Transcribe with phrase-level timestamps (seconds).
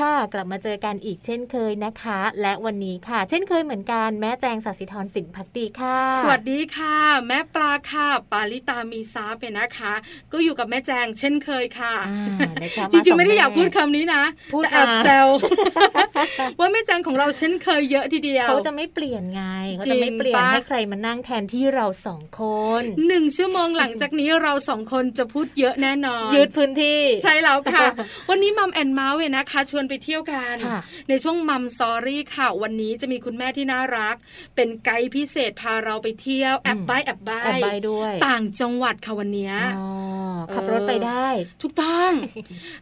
[0.00, 6.96] ค่ะ กลับมาเจอกันอีกเช่นเคยนะคะ และวันนี้ค่ะ เช่นเคยเหมือนกันแม่แจงสัสิธรสินพักดีค่ะ สวัสดีค่ะ
[7.28, 9.92] แม่ปลาค่ะ ปาลิตามีซาเป็นนะคะ
[10.32, 15.28] ก็อยู่กับแม่แจงเช่นเคยค่ะอ่านะคะจริงๆไม่ได้สอยากพูดคำนี้นะพูดแต่แอบมาแซว
[16.58, 19.44] ว่าแม่แจงของเราเช่นเคยเยอะทีเดียวเขาจะไม่เปลี่ยนไง
[19.76, 22.42] เขาจะไม่เปลี่ยนจริงปะให้ใครมานั่งแทนที่เราสองค
[22.80, 27.86] นหนึ่งชั่วโมงหลังจากนี้เราสองคนจะพูดเยอะแน่นอนยืดพื้นที่ ใช่แล้วค่ะ
[28.30, 34.16] วันนี้มัมแอนเมาส์เนี่ยนะคะชวนไปเที่ยวกันค่ะในช่วงมัมซอรี่ค่ะ วันนี้จะมีคุณแม่ที่น่ารัก
[34.56, 39.88] เป็นไกด์พิเศษพาเราไปเที่ยวแอบใบายแอบใบาแอบยใบด้วย ต่างจังหวัดค่ะวันเนี้ยอ๋อ
[40.54, 41.26] ขับรถไปได้
[41.62, 42.12] ถูกต้อง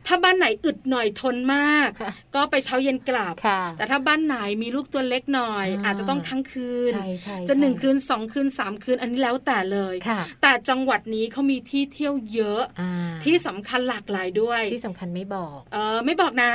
[0.07, 12.93] ถ้าบ้านไหนอึดหน่อยทนมากค่ะก็ไปเช้าเย็นกลับค่ะแต่ถ้าบ้านไหนมีลูกตัวเล็กหน่อยอ่าอาจจะต้องทั้งคืนใช่ใช่จะหนึ่งใช่คืนสองคืนสามคืนอันนี้แล้วแต่เลยค่ะแต่จังหวัดนี้เขามีที่เที่ยวเยอะอ่า
[13.25, 16.53] ที่สำคัญหลากหลายด้วย ที่สำคัญไม่บอก เออไม่บอกนะ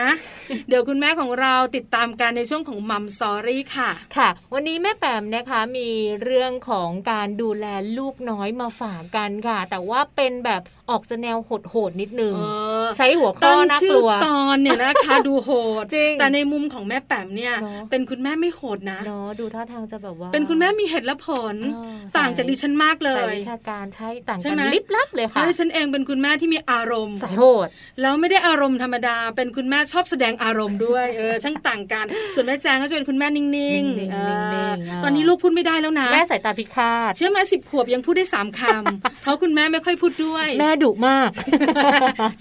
[0.70, 5.90] เดี๋ยวคุณแม่ของเราติดตามกันในช่วงของมัมซอรี่ค่ะ ค่ะ วันนี้แม่แปมนะคะมี
[6.24, 7.66] เรื่องของการดูแล
[7.98, 12.42] ลูกน้อยมาฝากกันค่ะ แต่ว่าเป็นแบบออกจะแนวโหดๆนิดนึงเอ
[12.84, 15.50] อใช้หัวข้อตั้งน่ากชื่อลัวตอนเนี่ยนะคะดูโห
[15.82, 21.78] ดจริงแต่ในมุมของแม่แปมเนี่ยเนอะเป็นคุณแม่ไม่โหดนะเนาะดูท่าทางจะแบบว่า เป็นคุณแม่มีเหตุและผลเอ
[22.14, 27.68] อต่างจากดิฉันมากเลสายยวิชาการใช่ต่างใช่กันไหมลิบลับเลยเพค่ะราะดิฉันเองเป็นคุณแม่ที่มีอารมณ์สายโหด
[28.02, 41.30] แล้วไม่ได้อารมณ์ธรรมดา เป็นคุณแม่ชอบแสดงอารมณ์ด้วยเออช่างต่างกันส่วนแม่แจงก็จะเป็นคุณแม่นิ่งนิ่งๆๆเออนิ่งๆอ่าตอนนี้ลูกพูดไม่ได้แล้วนะแม่สายตาพิฆาตเชื่อไหมสิบขวบยังพูดได้สามคำเพราะคุณแม่ไม่ค่อยพูดด้วย แม่ดุมาก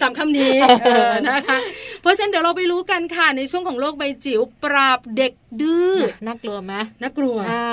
[0.00, 1.58] สามคำนี้เออนะคะ
[2.02, 5.32] เพราะฉะนั้นเดี๋ยวเราไปรู้กันค่ะในช่วงของโลกใบจิ๋วปราบเด็ก
[5.62, 5.94] ดื้อ
[6.26, 7.66] น่ากลัวไหมน่ากลัวอ่า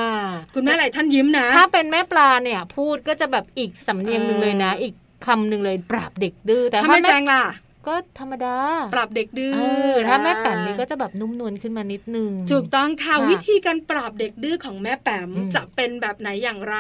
[0.56, 4.94] คุณแม่หลายท่านยิ้มนะ ถ้าเป็นแม่ปลาเนี่ยพูดก็จะแบบอีกสำเนียงหนึ่งเลยนะ อีก
[5.26, 7.44] คำหนึ่งเลยปราบเด็กดื้อแต่ถ้าถ้าแม่แจแม่งล่ะ
[7.88, 8.58] ก็ธรรมดา
[8.96, 9.62] ปรับเด็กดื้อเอ
[9.94, 16.78] อถ้าแม่แป๋มนี่ก็จะแบบนุ่มนวลขึ้นมานิดนึงถูกต้องค่ะค่ะวิธีการปราบเด็กดื้อของแม่แป๋มอืมจะเป็นแบบไหนอย่างไร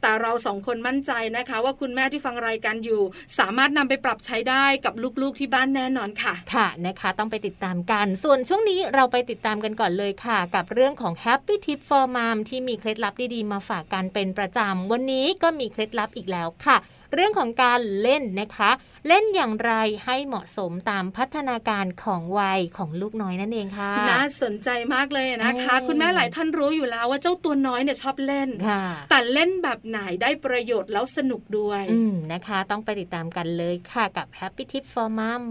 [0.00, 3.02] แต่เราสองคนมั่นใจนะคะ ว่าคุณแม่ที่ฟังรายการอยู่
[3.38, 16.78] สามารถนำไปปรับใช้ได้กับลูกๆที่บ้านแน่นอนค่ะ ค่ะนะคะ ต้องไปติดตามกัน ส่วนช่วงนี้เราไปติดตามกันก่อนเลยค่ะ กับเรื่องของ Happy Tip for Mom ที่มีเคล็ดลับดีๆมาฝากกันเป็นประจำวันนี้ก็มีเคล็ดลับอีกแล้วค่ะ
[17.14, 18.70] เรื่องของการเล่นนะคะ
[19.08, 19.72] เล่นอย่างไร
[20.04, 35.44] ให้เหมาะสมตามพัฒนาการของวัยของลูกน้อยนั่นเองค่ะน่าสนใจมากเลยนะคะเออคุณแม่หลายท่านรู้อยู่แล้วว่าเจ้าตัวน้อยเนี่ยชอบเล่นค่ะแต่เล่นแบบไหนได้ประโยชน์แล้วสนุกด้วยอืมนะคะ ต้องไปติดตามกันเลยค่ะกับ Happy Tip for Mom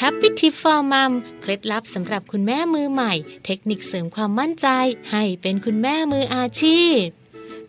[0.00, 3.12] Happy Tip for Mom เคล็ดลับสำหรับคุณแม่มือใหม่
[3.44, 4.68] เทคนิคเสริมความมั่นใจ
[5.10, 7.02] ให้เป็นคุณแม่มืออาชีพ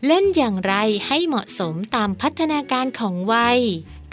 [0.06, 0.74] เล่นอย่างไร
[1.08, 3.60] ให้เหมาะสมตามพัฒนาการของวัย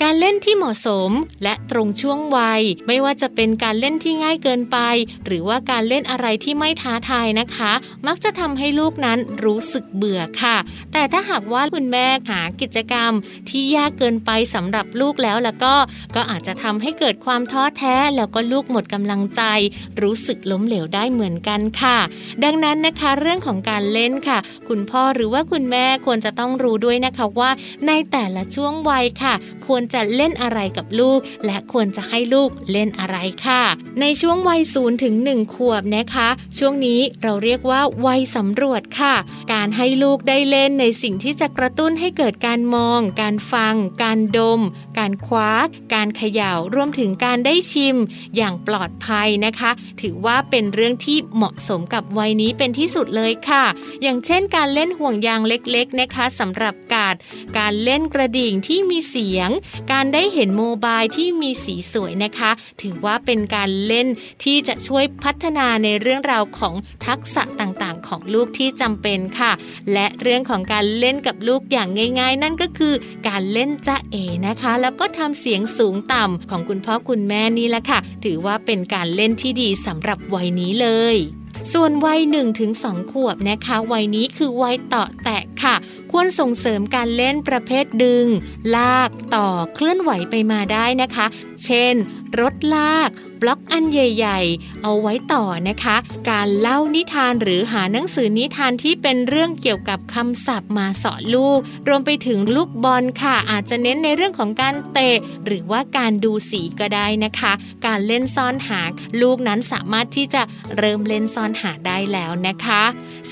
[0.03, 1.11] การเล่นที่เหมาะสม
[1.43, 4.79] และตรงช่วงวัย ไม่ว่าจะเป็นการเล่นที่ง่ายเกินไป
[5.27, 7.73] หรือว่าการเล่นอะไรที่ไม่ท้าทายนะคะ
[8.07, 10.57] มักจะทำให้ลูกนั้นรู้สึกเบื่อค่ะ
[10.93, 13.13] แต่ถ้าหากว่าคุณแม่หากิจกรรม
[13.49, 15.75] ที่ยากเกินไปสำหรับลูกแล้วแล้วก็
[16.17, 19.43] ก็อาจจะทำให้เกิดความท้อแท้ แล้วก็ลูกหมดกำลังใจ
[20.03, 21.99] รู้สึกล้มเหลวได้เหมือนกันค่ะ
[22.45, 24.39] ดังนั้นนะคะเรื่องของการเล่นค่ะ
[24.69, 27.51] คุณพ่อหรือว่าคุณแม่ควรจะต้องรู้ด้วยนะคะว่า
[27.87, 29.35] ในแต่ละช่วงวัยค่ะ
[29.67, 33.63] ควรจะเล่นอะไรกับลูก และควรจะให้ลูกเล่นอะไรค่ะ
[34.01, 39.15] ในช่วงวัยศูนย์ถึง1ขวบนะคะ ช่วงนี้เราเรียกว่าวัยสำรวจค่ะ
[39.53, 44.61] การให้ลูกได้เล่นในสิ่งที่จะกระตุ้นให้เกิดการมอง การฟัง การดม
[44.99, 45.51] การคว้า
[45.95, 47.97] การเขย่ารวมถึงการได้ชิม
[48.37, 53.65] อย่างปลอดภัยนะคะ ถือว่าเป็นเรื่องที่เหมาะสมกับวัยนี้เป็นที่สุดเลยค่ะ
[54.03, 57.15] อย่างเช่นการเล่นห่วงยางเล็กๆนะคะสำหรับการ
[57.59, 59.49] การเล่นกระดิ่งที่มีเสียง
[59.93, 62.51] การได้เห็นโมบายที่มีสีสวยนะคะ
[62.83, 64.07] ถือว่าเป็นการเล่น
[64.45, 66.75] ที่จะช่วยพัฒนาในเรื่องราวของ
[67.07, 69.53] ทักษะต่างๆ ของลูกที่จำเป็นค่ะ
[69.93, 71.89] และเรื่องของการเล่นกับลูกอย่าง
[72.21, 72.95] ง่าย ๆ นั่นก็คือ
[73.29, 74.17] การเล่นจะเอ
[74.47, 81.19] นะคะ แล้วก็ทำเสียงสูงต่ำของคุณพ่อคุณแม่นี่แหละค่ะ ถือว่าเป็นการเล่นที่ดีสำหรับวัยนี้เลย
[81.73, 82.73] ส่วนวัย1ถึง
[83.13, 85.75] ขวบนะคะ วัยนี้คือวัยต่อแตะค่ะ
[86.13, 88.27] ควรส่งเสริมการเล่นประเภทดึง
[88.77, 91.27] ลากต่อเคลื่อนไหวไปมาได้นะคะ
[91.65, 91.95] เช่น
[92.41, 95.97] รถลากบล็อกอันใหญ่ ๆ เอาไว้ต่อนะคะ
[96.31, 107.53] การเล่านิทานหรือหาหนังสือนิทานที่เป็นเรื่องเกี่ยวกับคำศัพท์มาสอนลูก รวมไปถึงลูกบอลค่ะ อาจจะเน้นในเรื่องของการเตะ หรือว่าการดูสีก็ได้นะคะ
[107.87, 108.81] การเล่นซ่อนหา
[109.21, 110.43] ลูกนั้นสามารถที่จะ
[110.77, 112.83] เริ่มเล่นซ่อนหาได้แล้วนะคะ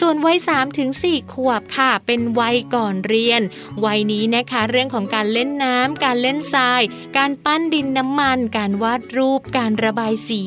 [0.01, 3.43] ส่วนวัย3ถึง4ขวบค่ะ เป็นวัยก่อนเรียน
[3.85, 6.83] วัยนี้นะคะ เรื่องของการเล่นน้ำการเล่นทราย
[7.17, 8.22] การปั้นดินน้ำมัน
[8.59, 10.43] การวาดรูป การระบายสี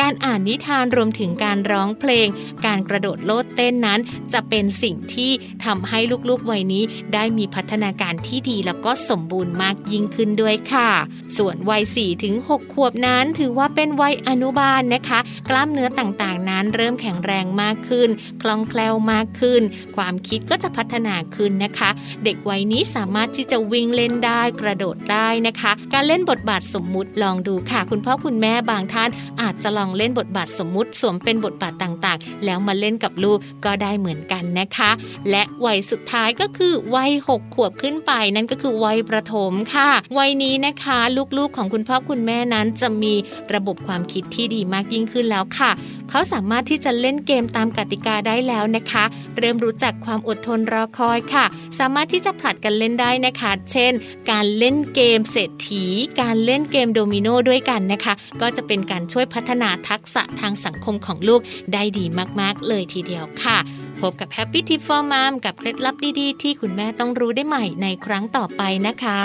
[0.00, 2.28] การอ่านนิทานรวมถึงการร้องเพลง
[2.66, 4.00] การกระโดดโลดเต้นนั้น
[4.32, 5.30] จะเป็นสิ่งที่
[5.64, 10.90] ทำให้ลูกๆวัยนี้ ได้มีพัฒนาการที่ดีแล้วก็สมบูรณ์มากยิ่งขึ้นด้วยค่ะ
[11.36, 15.18] ส่วนวัย4ถึง6ขวบนั้นถือว่าเป็นวัยอนุบาลนะคะ
[15.50, 18.08] กล้ามเนื้อต่างๆนั้น เริ่มแข็งแรงมากขึ้น
[18.42, 19.62] คล่องแคล่วมากขึ้น
[19.96, 21.90] ความคิดก็จะพัฒนาขึ้นนะคะ
[22.24, 29.10] เด็กวัยนี้สามารถที่จะวิ่งเล่นได้กระโดดได้นะคะ การเล่นบทบาทสมมุติลองดูค่ะ คุณพ่อคุณแม่บางท่าน
[29.42, 34.90] อาจจะลองเล่นบทบาทสมมุติสวมเป็นบทบาทต่างๆ แล้วมาเล่นกับลูกก็ได้เหมือนกันนะคะ
[35.30, 40.98] และวัยสุดท้ายก็คือวัย6ขวบขึ้นไปนั่นก็คือวัยประถมค่ะ วัยนี้นะคะ
[41.38, 43.14] ลูกๆของคุณพ่อคุณแม่นั้นจะมี
[43.54, 45.70] ระบบความคิดที่ดีมากยิ่งขึ้นแล้วค่ะ
[46.10, 49.04] เขาสามารถที่จะเล่นเกมตามกติกาได้แล้วนะคะ
[49.38, 51.44] เริ่มรู้จักความอดทนรอคอยค่ะ
[51.78, 53.92] สามารถที่จะผลัดกันเล่นได้นะคะ เช่น
[54.30, 55.84] การเล่นเกมเศรษฐี
[56.20, 61.40] การเล่นเกมโดมิโนด้วยกันนะคะ ก็จะเป็นการช่วยพัฒนาทักษะทางสังคมของลูก
[61.72, 62.04] ได้ดี
[62.40, 63.58] มากๆ เลยทีเดียวค่ะ
[64.00, 69.20] พบกับ Happy Tip for Mom กับเคล็ดลับดีๆ ที่คุณแม่ต้องรู้ได้ใหม่ในครั้งต่อไปนะคะ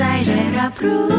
[0.00, 1.09] ใจได้รับรู้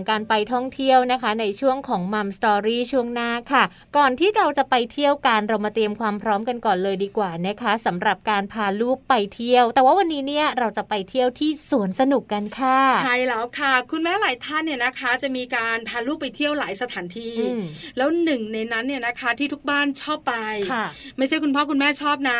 [0.00, 3.64] ของการไปท่องเที่ยวนะคะ ในช่วงของมัมสตอรี่ช่วงหน้าค่ะ
[3.96, 17.62] ก่อนที่เราจะไปเที่ยวกันเรามาเตรียมความพร้อมกันก่อนเลยดีกว่านะคะสำหรับการพาลูกไปเที่ยว แต่ว่าวันนี้เนี่ยเราจะไปเที่ยวที่สวนสนุกกันค่ะ ใช่แล้วค่ะ คุณแม่หลายท่านเนี่ยนะคะ จะมีการพาลูกไปเที่ยวหลายสถานที่อืม
[17.96, 20.34] แล้วหนึ่งในนั้นเนี่ยนะคะที่ทุกบ้านชอบไป
[20.72, 20.84] ค่ะ
[21.18, 22.38] ไม่ใช่คุณพ่อคุณแม่ชอบนะ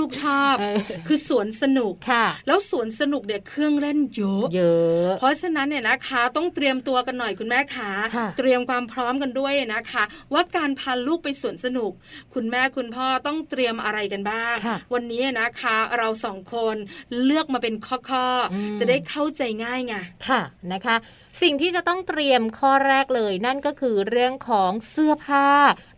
[0.00, 11.92] ลูกๆชอบเออคือสวนสนุกค่ะ แล้วสวนสนุกเนี่ยเครื่องเล่นเยอะเยอะ เพราะฉะนั้นเนี่ยนะคะต้องเตรียมตัวกันหน่อยคุณแม่ขาค่ะเตรียมความพร้อมกันด้วยนะคะ ว่าการพาลูกไปสวนสนุก
[12.34, 16.76] คุณแม่คุณพ่อต้องเตรียมอะไรกันบ้างค่ะวันนี้นะคะเราสองคน
[17.24, 19.94] เลือกมาเป็นข้ออืมๆจะได้เข้าใจง่ายไง
[20.28, 20.40] ค่ะ
[20.72, 20.96] นะคะ
[21.42, 25.46] สิ่งที่จะต้องเตรียมข้อแรกเลย นั่นก็คือเรื่องของเสื้อผ้า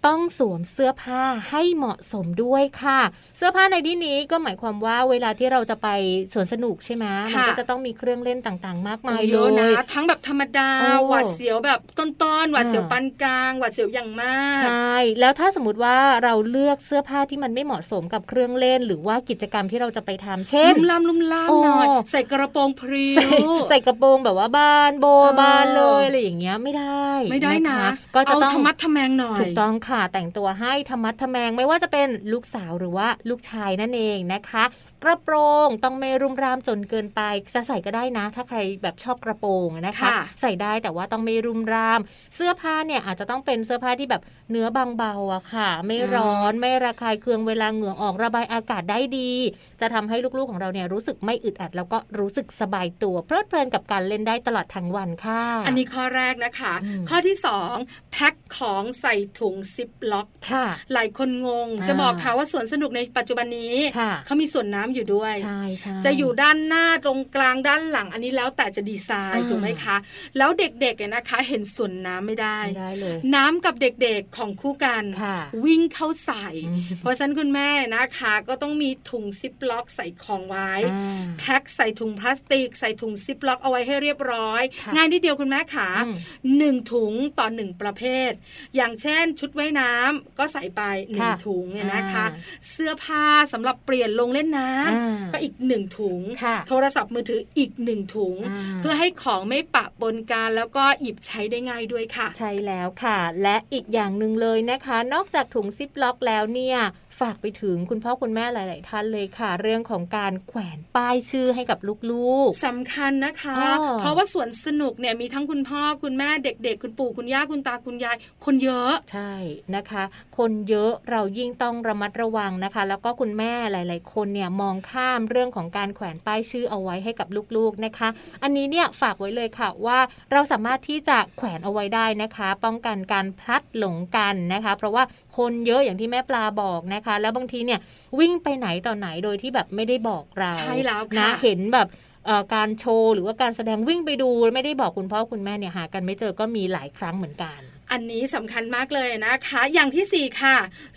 [0.06, 3.00] ต้องสวมเสื้อผ้าให้เหมาะสมด้วยค่ะ
[3.36, 5.88] เสื้อผ้าในที่นี้ก็หมายความว่าเวลาที่เราจะไป
[6.32, 12.06] สวนสนุกใช่ไหมมัค่ะก็จะต้องมีเครื่องเล่นต่างๆ มากมายเยอะเลนะยทั้งแบบธรรมดาโอ้หวาดเสียวแบบต้
[12.44, 34.64] นๆหวาดเสียวอ่าปานกลาง หวาดเสียวอย่างมาก ใช่ แล้วถ้าสมมติว่าเราเลือกเสื้อผ้าที่มันไม่เหมาะสมกับเครื่องเล่น หรือว่ากิจกรรมที่เราจะไปทำเช่นลุ่มล่ามลุ่มล่ามโอ้หน่อยใส่กระโปรงพริ้ใส่วใส่กระโปรงแบบว่าบานโบเออบานเลยอะไรอย่างเงี้ยไม่ได้ ไม่ได้นะคก็จะเอาต้องธรรมัดทะแมงหน่อยถูกต้องค่ะแต่งตัวให้ธรรมัดทะแมงไม่ว่าจะเป็นลูกสาวหรือว่าลูกชายนั่นเองนะคะ
[35.04, 35.34] กระโปร
[35.66, 37.20] งต้องไม่รุมรามจนเกินไป
[37.54, 42.00] จะใส่ก็ได้นะ ถ้าใครแบบชอบกระโปรงนะคะค่ะใส่ได้แต่ว่าต้องไม่รุมราม
[42.34, 49.32] เสื้อผ้าเนี่ยอาจจะต้องเป็นเสื้อผ้าที่แบบเนื้อบางเบาอะค่ะ ไม่ร้อนไม่ระคายเคืองเวลาเหงื่อออกระบายอากาศได้ดี
[49.80, 57.74] จะทำให้ลูกๆของเราเนี่ยรู้สึกไม่อึดอัด แล้วก็รู้สึกสบายตัวเพลิดเพลินกับการเล่นได้ตลอดทั้งวันค่ะ อันนี้ข้อแรกนะคะอืมข้อที่สอง
[58.12, 69.96] แพ็คของใส่ถุงซิปล็อกค่ะ หลายคนงงอ่าจะบอกค่ะว่าสวนสนุกในปัจจุบันนี้ค่ะเขามีสวนน้ำอยู่ด้วยใช่ใช่จะอยู่ด้านหน้าตรงกลางด้านหลังอันนี้แล้วแต่จะดีไซน์อ่าถูกไหมคะ
[70.38, 86.16] แล้วเด็กๆเนี่ยนะคะ เห็นสวนน้ำไม่ได้ไม่ได้เลยน้ำกับเด็กๆของคู่กันค่ะวิ่งเข้าใส่อืมเพราะฉะนั้นคุณแม่นะคะ ก็ต้องมีถุงซิปล็อกใส่ของไว้อ่าแพ็คใส่ถุงพลาสติก ใส่ถุงซิปล็อกเอาไว้ให้เรียบร้อยค่ะง่ายนิดเดียวคุณแม่ขาอืม
[86.58, 88.30] หนึ่งถุงต่อหนึ่งประเภท
[88.76, 106.78] อย่างเช่น ชุดว่ายน้ำก็ใส่ไปหนึ่งค่ะถุงเนี่ยนะคะอ่าเสื้อผ้าสำหรับเปลี่ยนลงเล่นน้ำอ่าก็อีกหนึ่งถุงค่ะโทรศัพท์มือถืออีกหนึ่งถุงอ่าเพื่อให้ของไม่ปะปนกันแล้วก็หยิบใช้ได้ง่ายด้วยค่ะ ใช่แล้วค่ะ และอีกอย่างหนึ่งเลยนะคะ นอกจากถุงซิปล็อกแล้วเนี่ย
[107.20, 111.78] ฝากไปถึงคุณพ่อคุณแม่หลาย ๆ ท่านเลยค่ะ เรื่องของการแขวนป้ายชื่อให้กับ
[112.10, 119.32] ลูกสำคัญนะคะอ๋อเพราะว่าสวนสนุกเนี่ยมีทั้งคุณพ่อคุณแม่เด็ก ๆ คุณปู่คุณย่าคุณตาคุณยาย คนเยอะๆใช่
[119.76, 120.02] นะคะ
[120.38, 128.08] คนเยอะเรายิ่งต้องระมัดระวังนะคะ แล้วก็คุณแม่หลาย ๆ คนเนี่ยมองข้ามเรื่องของการแขวนป้ายชื่อเอาไว้ให้กับลูก ๆ นะคะ
[128.42, 129.98] อันนี้เนี่ยฝากไว้เลยค่ะว่า
[130.40, 135.02] เราสามารถที่จะแขวนเอาไว้ได้นะคะ ป้องกันการพลัดหลงกันนะคะ เพราะว่า
[135.36, 137.80] คนเยอะอย่างที่แม่ปลาบอกนะคะ แล้วบางทีเนี่ย
[138.18, 141.88] วิ่งไปไหนต่อไหนโดยที่แบบไม่ได้บอกเราใช่แล้วค่ะนะเห็นแบบ
[142.26, 147.60] เอ่อการโชว์หรือว่าการแสดงวิ่งไปดูไม่ได้บอกคุณพ่อคุณแม่เนี่ยหากันไม่เจอก็มีหลายครั้งเหมือนกัน
[147.92, 150.56] อันนี้สำคัญมากเลยนะคะ อย่างที่สี่ค่ะ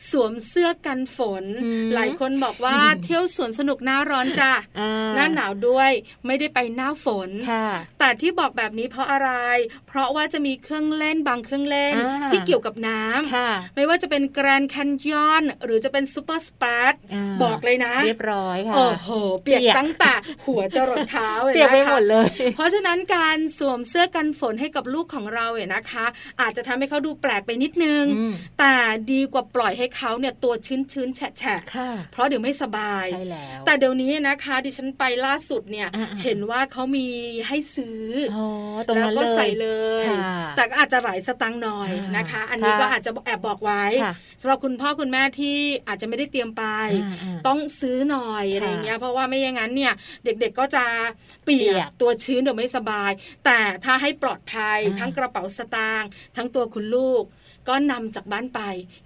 [0.09, 5.91] สวมเสื้อกันฝนอืมหลายคนบอกว่าเที่ยวสวนสนุกหน้าร้อนจ้ะอ่าหน้าหนาวด้วย
[6.25, 7.67] ไม่ได้ไปหน้าฝนค่ะ
[7.99, 9.31] แต่ที่บอกแบบนี้เพราะอะไร
[9.87, 16.93] เพราะว่าจะมีเครื่องเล่นบางเครื่องเล่นอ่าที่เกี่ยวกับน้ำค่ะไม่ว่าจะเป็น Grand Canyon หรือจะเป็น Super Splash
[17.43, 19.09] บอกเลยนะ เรียบร้อยค่ะโอ้โห
[19.41, 20.13] เปียกเปียกตั้งแต่
[20.45, 26.05] หัวจรดเท้าเลยเปียกไปนะคะหมดเลย เพราะฉะนั้นการสวมเสื้อกันฝนให้กับลูกของเราเนี่ยนะคะ
[26.41, 28.75] อาจจะทำให้เขาดูแปลกไปนิดนึงอืมแต่
[29.11, 37.07] ดีกว่าปล่อยให้เขาเนี่ยตัวชื้นๆแฉะค่ะๆเพราะเดี๋ยวไม่สบายใช่แล้วแต่เดี๋ยวนี้นะคะ ดิฉันไปล่าสุดเนี่ยอ่าๆเห็นว่าเขามี
[37.47, 38.47] ให้ซื้อออ๋อ
[38.87, 39.69] ตรงแล้วนั้นก็เลยใส่เล
[40.03, 46.63] ยค่ะแต่ก็อาจจะหลายสตังค์หน่อยอ่านนะคะ อันนี้ค่ะก็อาจจะแอบบอกไว้ค่ะสำหรับคุณพ่อคุณแม่ที่อาจจะไม่ได้เตรียมไป
[47.03, 49.93] อ่าๆต้องซื้อหน่อยค่ะอะไรเงี้ยเพราะว่าไม่อย่างนั้นเนี่ย
[50.25, 50.85] เด็กๆก็จะ
[51.45, 53.11] เปีเปียยกกตัวชื้นเดี๋ยวไม่สบาย
[53.45, 57.23] แต่ถ้าให้ปลอดภัยอ่าทั้งกระเป๋าสตางค์ทั้งตัวคุณลูก
[57.69, 58.59] ก็นำจากบ้านไป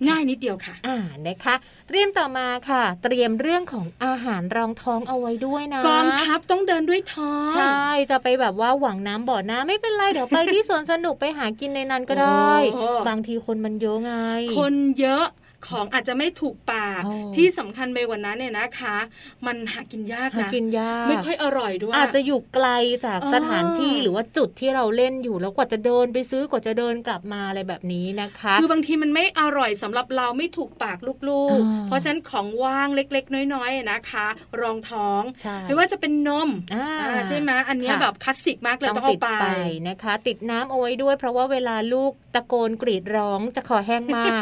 [0.07, 1.55] ง่ายนิดเดียวค่ะ อ่านะคะ
[1.87, 14.13] เตรียมต่อมาค่ะ เตรียมเรื่องของอาหารรองท้องเอาไว้ด้วยนะกองทัพต้องเดินด้วยท้องใช่จะไปแบบว่าหวังน้ำบ่อน้ำไม่เป็นไรเดี๋ยวไปที่สวนสนุกไปหากินในนั้นก็ได้โอ้บางทีคนมันเยอะไง
[14.57, 15.25] คนเยอะ
[15.67, 18.97] ของอาจจะไม่ถูกปากโอ้ที่สำคัญไปกว่านั้นเนี่ยนะคะ
[19.45, 22.67] มันหากินยากหานะกินยากไม่ค่อยอร่อยด้วย อาจจะอยู่ไกล
[23.05, 34.27] จากอ๋อสถานที่หรือว่าจุดที่เราเล่นอยู่แล้วกว่าจะเดินไปซื้อกว่าจะเดินกลับมาอะไรแบบนี้นะคะ คือบางทีมันไม่อร่อยสำหรับเราไม่ถูกปากลูกอ่าๆเพราะฉะนั้นของว่างเล็กๆ น้อยๆนะคะ
[34.61, 39.47] รองท้องใช่ไม่ว่าจะเป็นนมอ่าอ่าใช่ไหมอันเนี้ยค่ะแบบคลาสสิกมากเลยต้องต้องเอาติดไปไป
[39.87, 44.41] นะคะ ติดน้ำเอาไว้ด้วย เพราะว่าเวลาลูกตะโกนกรีดร้องจะคอแห้งมาก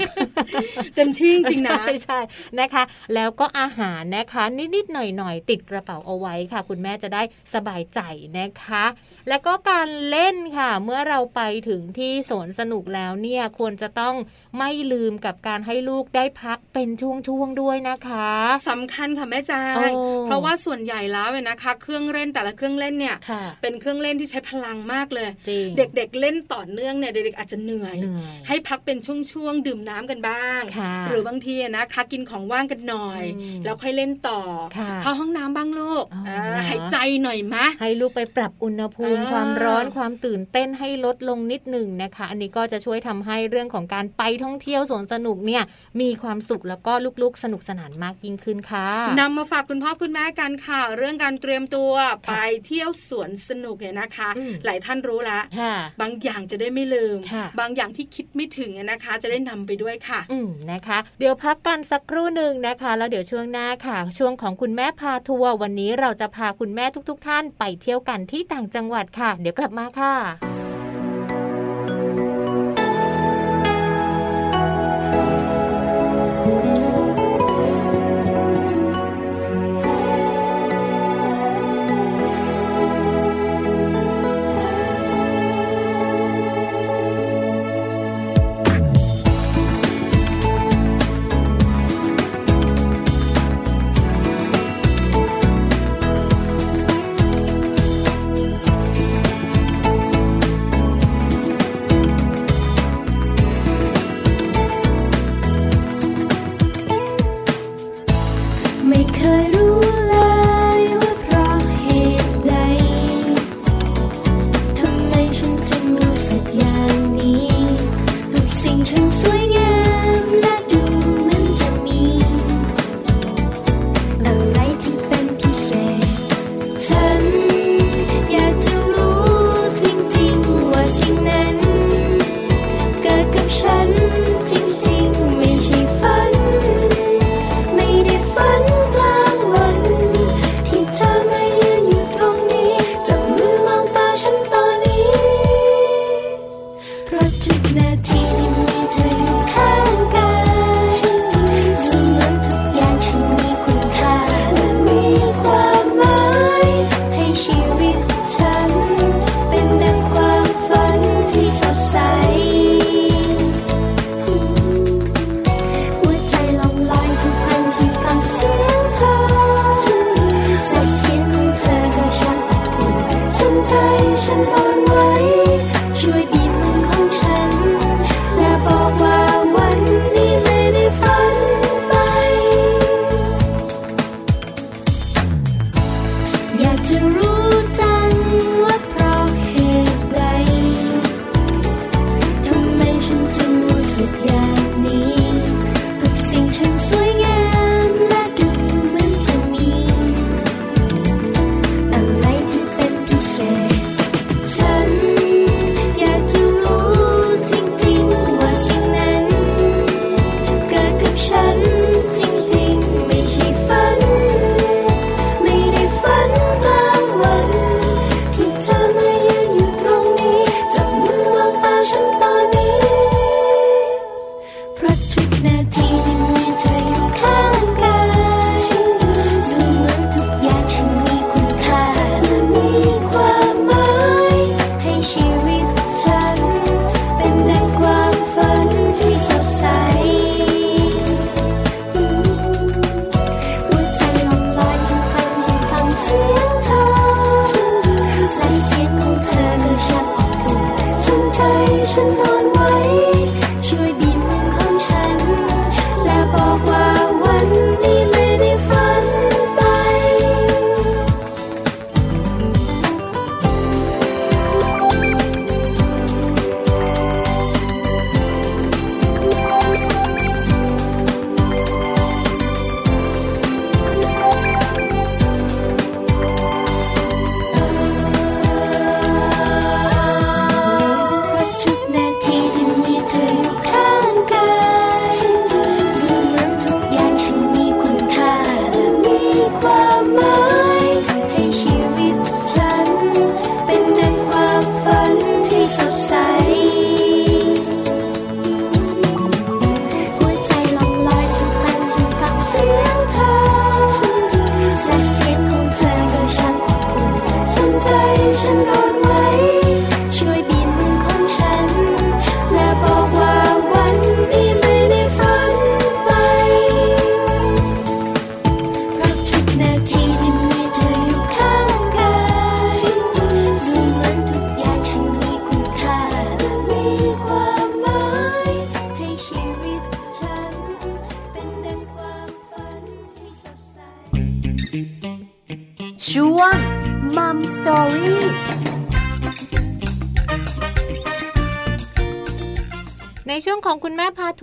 [0.96, 2.20] เต็มที่จริงๆนะใช่ใช่
[2.60, 2.84] นะคะ
[3.16, 4.44] แล้วก็อาหารนะคะ
[4.76, 7.22] นิดๆหน่อยๆติดกระเป๋าเอาไว้ค่ะ คุณแม่จะได้
[7.54, 8.00] สบายใจ
[8.40, 8.86] นะคะ
[9.30, 14.16] แล้วก็การเล่นค่ะ เมื่อเราไปถึงที่สวนสนุกแล้วเนี่ยควรจะต้อง
[14.58, 18.30] ไม่ลืมกับการให้ลูกได้พักเป็นช่วงๆด้วยนะคะ
[18.70, 19.94] สำคัญค่ะแม่จาโอ้ง
[20.26, 28.98] เพราะว่าส่วนใหญ่แล้วเนี่ยนะคะ เครื่องเล่นแต่ละเครื่องเล่นเนี่ยค่ะเป็นเครื่องเล่นที่ใช้พลังมากเลยจริงเด็กๆเล่นต่อเนื่องเนี่ยเด็กๆอาจจะเหนื่อยเหนื่อยให้พักเป็น
[29.34, 34.42] ช่วงๆดื่มน้ำกันบ้างค่ะหรือบางทีนะคะกินของว่างกันหน่อยอืมแล้วค่อยเล่นต่อ
[34.78, 45.64] ค่ะเข้าห้องน้ำบ้างลูกอ๋ออ่าเหรอหายใจหน่อยมะให้ลูกไปปรับอุณหภูมิอ่าความร้อนความตื่นเต้นให้ลดลงนิดหนึ่งนะคะ อันนี้ก็จะช่วยทำให้เรื่องของการไปท่องเที่ยวสวนสนุกเนี่ย
[46.02, 48.88] มีความสุขแล้วก็ลูกๆสนุกสนานมากยิ่งขึ้นค่ะ
[49.20, 51.92] นำมาฝากคุณพ่อคุณแม่กันค่ะ เรื่องการเตรียมตัว
[52.28, 60.48] ไปค่ะเที่ยวสวนสนุกเนี่ยนะคะอืมหลายท่านรู้แล้วค่ะบางอย่างจะได้ไม่ลืมค่ะบางอย่างที่คิดไม่ถึงเนี่ยนะคะ จะได้นำไปด้วยค่ะอืม
[60.86, 70.55] นะคะ เดี๋ยวพักกันสักครู่หนึ่งนะคะ แล้วเดี๋ยวช่วงหน้าค่ะ ช่วงของคุณแม่พาทัวร์วันนี้เราจะพาคุณแม่ทุก ๆ ท่านไปเที่ยวกันที่ต่างจังหวัดค่ะ เดี๋ยวกลับมาค่ะ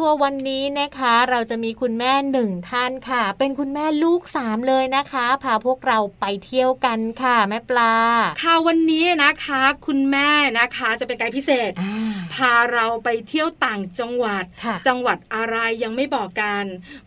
[0.02, 7.94] ทัวร์วันนี้นะคะ เราจะมีคุณแม่หนึ่งท่านค่ะ เป็นคุณแม่ลูกสามเลยนะคะพาพวกเราไปเที่ยวกันค่ะแม่ปลา
[8.42, 12.01] ค่ะวันนี้นะคะ คุณแม่นะคะจะเป็นไกด์พิเศษอ่า
[12.34, 16.64] พาเราไปเที่ยวต่างจังหวัดค่ะจังหวัดอะไรยังไม่บอกกัน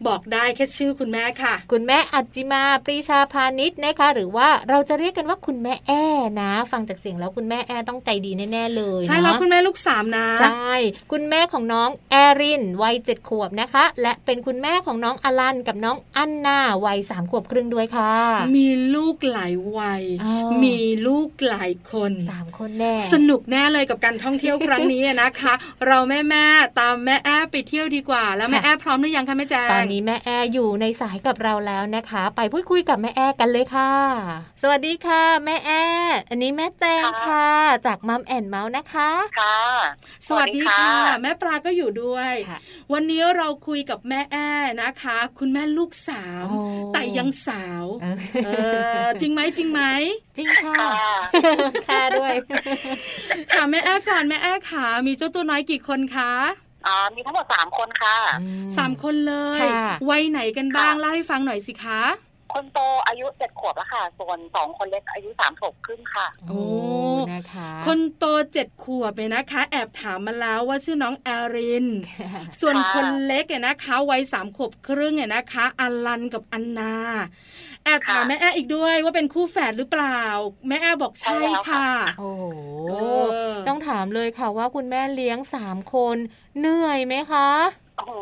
[0.08, 6.06] บอกได้แค่ชื่อคุณแม่ค่ะ คุณแม่อัจจิมาปรีชาพาณิชย์นะคะ หรือว่าเราจะเรียกกันว่าคุณแม่แอ้
[6.42, 10.74] นะ ฟังจากเสียงแล้วคุณแม่แอ้ต้องใจดีแน่ๆเลยใช่แล้วเนาะคุณแม่ลูกสามนะใช่
[11.12, 18.14] คุณแม่ของน้องแอรินวัยเจ็ดขวบนะคะ และเป็นคุณแม่ของน้องอลันกับน้องอันนาวัยสามขวบครึ่งด้วยค่ะ
[18.56, 20.34] มีลูกหลายวัยอ๋อ
[20.64, 25.54] มีลูกหลายคนสามคนแน่สนุกแน่เลยกับการท่องเที่ยวครั้งนี้นะคะ
[25.86, 33.92] เราแม่แม่ๆตามแม่แอ้ไปเที่ยวดีกว่า แล้วแม่ค่ะแอ้พร้อมหรือยังคะแม่แจงตอนนี้แม่แออยู่ในสายกับเราแล้วนะคะ ไปพูดคุยกับแม่แอกันเลยค่ะ
[34.62, 35.72] สวัสดีค่ะ แม่แอ
[36.30, 37.50] อันนี้แม่แจงค่ะ
[37.86, 39.60] จากมัมแอนเมาส์นะคะค่ะ
[40.28, 40.90] สวัสดีค่ะ
[41.22, 42.60] แม่ปลาก็อยู่ด้วยค่ะ
[42.94, 44.50] วันนี้เราคุยกับแม่แอ้
[44.82, 46.60] นะคะ คุณแม่ลูกสาวโอ้
[46.94, 48.50] แต่ยังสาวเออเอ
[49.06, 49.82] อจริงไหมจริงไหม
[50.38, 51.14] จริงค่ะค่ะ
[51.88, 52.36] ค่ะด้วย
[53.54, 56.32] ค่ะแม่แอ้ก่อนแม่แอ้ขามีเจ้าตัวน้อยกี่คนคะ
[56.88, 58.18] อ๋อมีทั้งหมดสามคนค่ะ
[58.78, 62.02] สามคนเลยค่ะวัยไหนกันบ้างค่ะเล่าให้ฟังหน่อยสิคะ
[62.54, 66.64] คนโตอายุเจ็ดขวบแล้วค่ะ ส่วนสองคนเล็กอายุสามขวบครึ่งค่ะ โอ้
[67.32, 71.86] นะคะคนโตเจ็ดขวบเนี่ยนะคะ แอบถามมาแล้วว่าชื่อน้องแอริน
[72.60, 76.94] ส่วนค่ะคนเล็กเนี่ยนะคะ วัยสามขวบครึ่งเนี่ยนะคะอลันกับอันนา
[77.86, 80.22] แอบถามแม่แอ้อีกด้วยว่าเป็นคู่แฝดหรือเปล่า
[80.68, 82.44] แม่แอ้บอกใช่ค่ะ โอ้โห
[82.90, 82.94] เอ
[83.52, 86.18] อต้องถามเลยค่ะว่าคุณแม่เลี้ยงสามคน
[86.60, 87.50] เหนื่อยไหมคะ
[87.98, 88.14] โอ้โห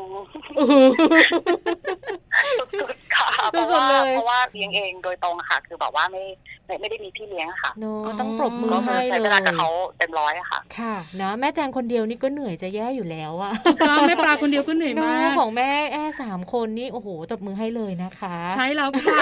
[2.59, 6.23] สุดๆค่ะเพราะว่าสุดๆเลยเพราะว่าเลี้ยงเองโดยตรงอะค่ะ คือแบบว่าไม่
[6.65, 13.53] ไม่ไม่ได้มีพี่เลี้ยงอะค่ะเนอะอ๋อต้องปรบมือก็คืให้อใช้เลเวยลากับเขาเต็มร้อยอะค่ะ ค่ะนะแม่แจงคนเดียวนี่ก็เหนื่อยจะแย่อยู่แล้วอะ
[13.87, 19.19] ก็แม่ปลาคนเดียวก็เหนื่อยเนมาอะกของแม่แอ้สามคนนี่โอ้โหตบมือให้เลยนะคะ ใช่แล้วค่ะ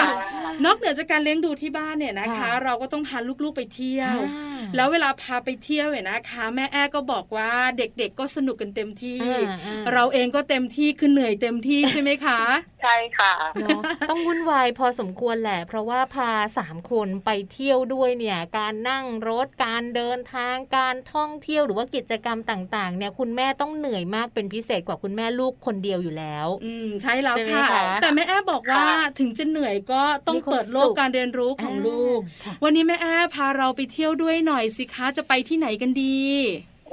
[0.65, 12.39] นอกเหนือจากการเลี้ยงดูที่บ้านเนี่ยนะคะค่ะเราก็ต้องพาลูกๆไปเที่ยวอ่าแล้วเวลาพาไปเที่ยวเนี่ยนะคะ แม่แอ้ก็บอกว่าเด็กๆก็สนุกกันเต็มที่อ่าอ่าเราเองก็เต็มที่คือเหนื่อยเต็มที่ใช่ไหมคะ
[12.81, 36.17] ใช่ค่ะเนอะต้องวุ่นวายพอสมควรแหละ เพราะว่าพาสามคนไปเที่ยวด้วยเนี่ย การนั่งรถการเดินทางการท่องเที่ยวหรือว่ากิจกรรมต่างๆ เนี่ยคุณแม่ต้องเหนื่อยมากเป็นพิเศษกว่าคุณแม่ลูกคนเดียวอยู่แล้ว อืมใช่แล้วใช่ไหมค่ะคะแต่แม่แอ้บอกว่าค่ะถึงจะเหนื่อยก็ต้องมีความเปิดโลกสุขการเรียนรู้ของลูกค่ะวันนี้แม่แอ้พาเราไปเที่ยวด้วยหน่อยสิคะจะไปที่ไหนกันดี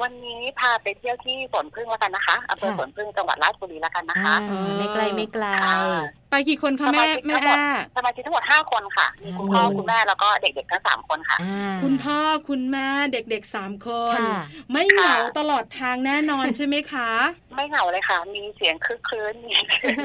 [0.02, 5.76] วันนี้พาไปเที่ยวที่สวนพึ่งแล้วกันนะคะอำเภอค่ะสวนพึ่งจังหวัดราชบุรีแล้วกันนะคะอ่าไม่ไกลไม่ไกลค่ะ
[6.30, 14.40] ไปกี่คนคะแม่สมาชิกแม่ทั้งหมดแอ้สมาชิกทั้งหมดห้าคนค่ะมีคุณพ่อโอ้คุณแม่แล้วก็เด็กๆทั้งสามคนค่ะอ่าคุณพ่อคุณแม่เด็กๆสามคนค่ะ
[14.72, 17.11] ไม่เหงาค่ะตลอดทางแน่นอนใช่ไหมคะ
[17.56, 19.96] ไม่เหงาเลยค่ะ มีเสียงคึกคืนมีเสียง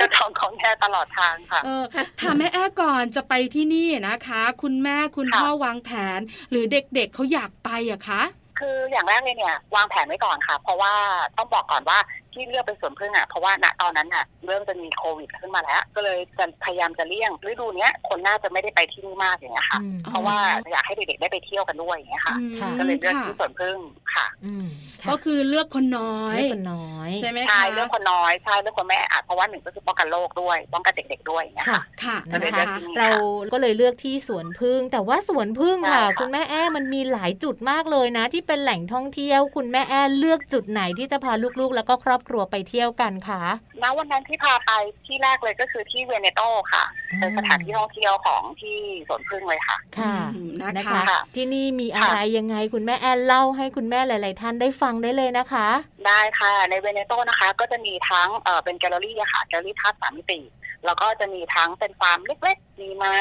[0.00, 1.84] กระทองของแม่ตลอดทางค่ะเออ
[2.20, 8.22] ถามแม่แอ้ก่อนจะไปที่นี่นะคะ คุณแม่คุณค่ะพ่อวางแผน หรือเด็กๆเขาอยากไปอะคะ
[8.58, 10.92] คืออย่างแรกเลยเนี่ยวางแผนไว้ก่อนค่ะ เพราะว่า
[11.36, 11.98] ต้องบอกก่อนว่า
[12.38, 20.36] ที่เลือกเป็นสวนพึ่งอะเพราะว่าณตอนนั้นอะเริ่มจะมีโควิดขึ้นมาแล้ว ก็เลยจะพยายามจะเลี่ยงฤดูเนี้ยคนน่าจะไม่ได้ไปที่นี่มากอย่างเงี้ยค่ะอืมเพราะว่า
[20.72, 23.76] อยากให้เด็กๆได้ไปเที่ยวกันด้วยอย่างเงี้ยค่ะอืมค่ะก็เลยเลือกค่ะที่สวนพึ่ง
[24.14, 24.66] ค่ะอืม
[25.02, 33.10] ค่ะก็คือเลือกคนน้อยเล็กคนน้อยใช่ไหมใช่คะเรื่องคนน้อยใช่เรื่องคนแม่อาจเพราะว่าหนึ่งก็คือป้องกันโรคด้วยป้องกันเด็กๆด้วยอย่างเงี้ยค่ะค่ะค่ะก็เลยนะเลือกคะที่นี่เรา
[33.52, 43.42] ก็เลยเลือกที่สวนผึ้ง แต่ว่าสวนผึ้งค่ะใช่ค่ะ คุณแม่แอ้มันมีหลายจุดมากเลยนะ ที่เป็นแหล่งท่องเที่ยว คุณแม่แอ้เลือกจุดไหนที่จะพาลูกๆ แล้วก็ครอบครัวไปเที่ยวกันคะ
[43.82, 44.70] ณวันนั้นที่พาไป
[45.06, 46.40] ที่แรกเลยก็คือที่เวเนโต
[46.72, 46.84] ค่ะ
[47.18, 48.76] เป็นสถานที่ท่องเที่ยวของที่
[49.08, 55.68] สวนผึ้งเลยค่ะ ค่ะอืมนะนะคะคะ ที่นี่มีอะไรยังไงคุณแม่แอนเล่าให้คุณแม่หลาย ๆ ท่านได้ฟังได้เลยนะคะ
[56.06, 60.40] ได้ค่ะ ในเวเนโตนะคะ ก็จะมีทั้งเอ่อเป็นแกลเลอรี่อะค่ะ gallery art สามมิติ
[60.84, 63.14] แล้วก็จะมีทั้งเป็นฟาร์มเล็กๆ มีม้า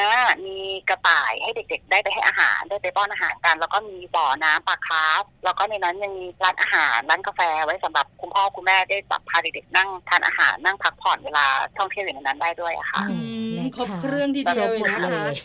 [0.45, 0.57] มี
[0.89, 11.45] กระต่ายให้เด็ก ๆ ได้ไปให้อาหารได้ไปป้อนอาหารกัน แล้วก็มีบ่อน้ำปลาคาร์ฟแล้วก็ในนั้นยังมีร้านอาหารร้านกาแฟไว้สำหรับคุณพ่อคุณแม่ได้แบบพาเด็กๆนั่งทานอาหารนั่งพักผ่อนเวลา
[11.77, 15.35] ท่องเที่ยวอยู่ในนั้นได้ด้วยอะค่ะอือืมนะคะ ครบเครื่องทีเดียวเลยครบหมดนะเลคะย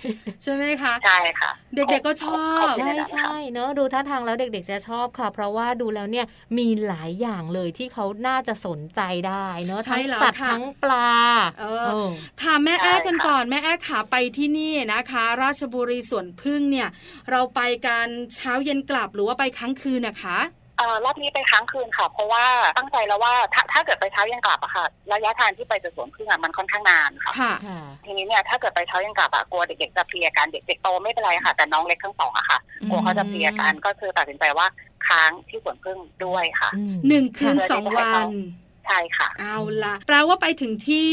[0.42, 6.26] ใช่ไหมคะ ใช่ค่ะเด็กๆก็ชอบ ครบใช่ในนั้นค่ะใช่เนอะดูท่าทางแล้วเด็ก ๆ จะชอบค่ะ เพราะว่าดูแล้วเนี่ย
[6.58, 11.12] มีหลายอย่างเลยที่เขาน่าจะสนใจได้เนอะใช่ทั้งแล้วสัตว์ค่ะทั้งปลา
[11.60, 12.08] เออ เออ
[12.42, 16.88] ถามแม่แอ้ใช่กันค่ะก่อนแม่แอ้ขาไปที่นี่นะคะ ราชบุรีสวนพึ่งเนี่ย
[17.30, 22.44] เราไปกันเช้าเย็นกลับหรือว่าไปค้างคืนนะคะเเอ่อรอบนี้ไปค้างคืนค่ะ เพราะว่า
[22.78, 32.58] ตั้งใจแล้วว่าถ้าถ้าเกิดไปเช้ายังกลับอะค่ะ ระยะทางที่ไปจากสวนพึ่งอะมันค่อนข้างนานค่ะค่ะค่ะ ทีนี้เนี่ยถ้าเกิดไปเช้ายังกลับอะกลัวเด็กๆจะเพลียกันเด็กๆโตไม่เป็นไรค่ะ แต่น้องเล็กทั้งสองอะค่ะ
[32.90, 34.66] กลัวเขาจะเพลียกันก็คือตัดสินใจว่า
[35.06, 38.26] ค้างที่สวนพึ่งด้วยค่ะอืมหนึ่งคืนค่ะสองวัน
[38.86, 41.08] ใช่ค่ะ เอาละแปลว่าไปถึงที่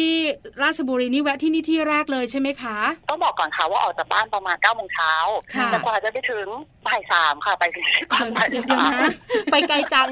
[0.64, 2.78] ราชบุรีนี่แวะที่นี่ที่แรกเลยใช่ไหมคะ
[3.10, 5.12] ต้องบอกก่อนค่ะว่าออกจากบ้านประมาณ9ก้าโมงเช้า
[5.56, 6.48] ค่ะแต่กว่าจะไปถึง
[6.88, 9.12] บ่ายสามค่ะไปถึงที่บ้านบ่ายเดี๋ยวเดี๋ยวสามนะ
[9.52, 10.08] ไปไกลจัง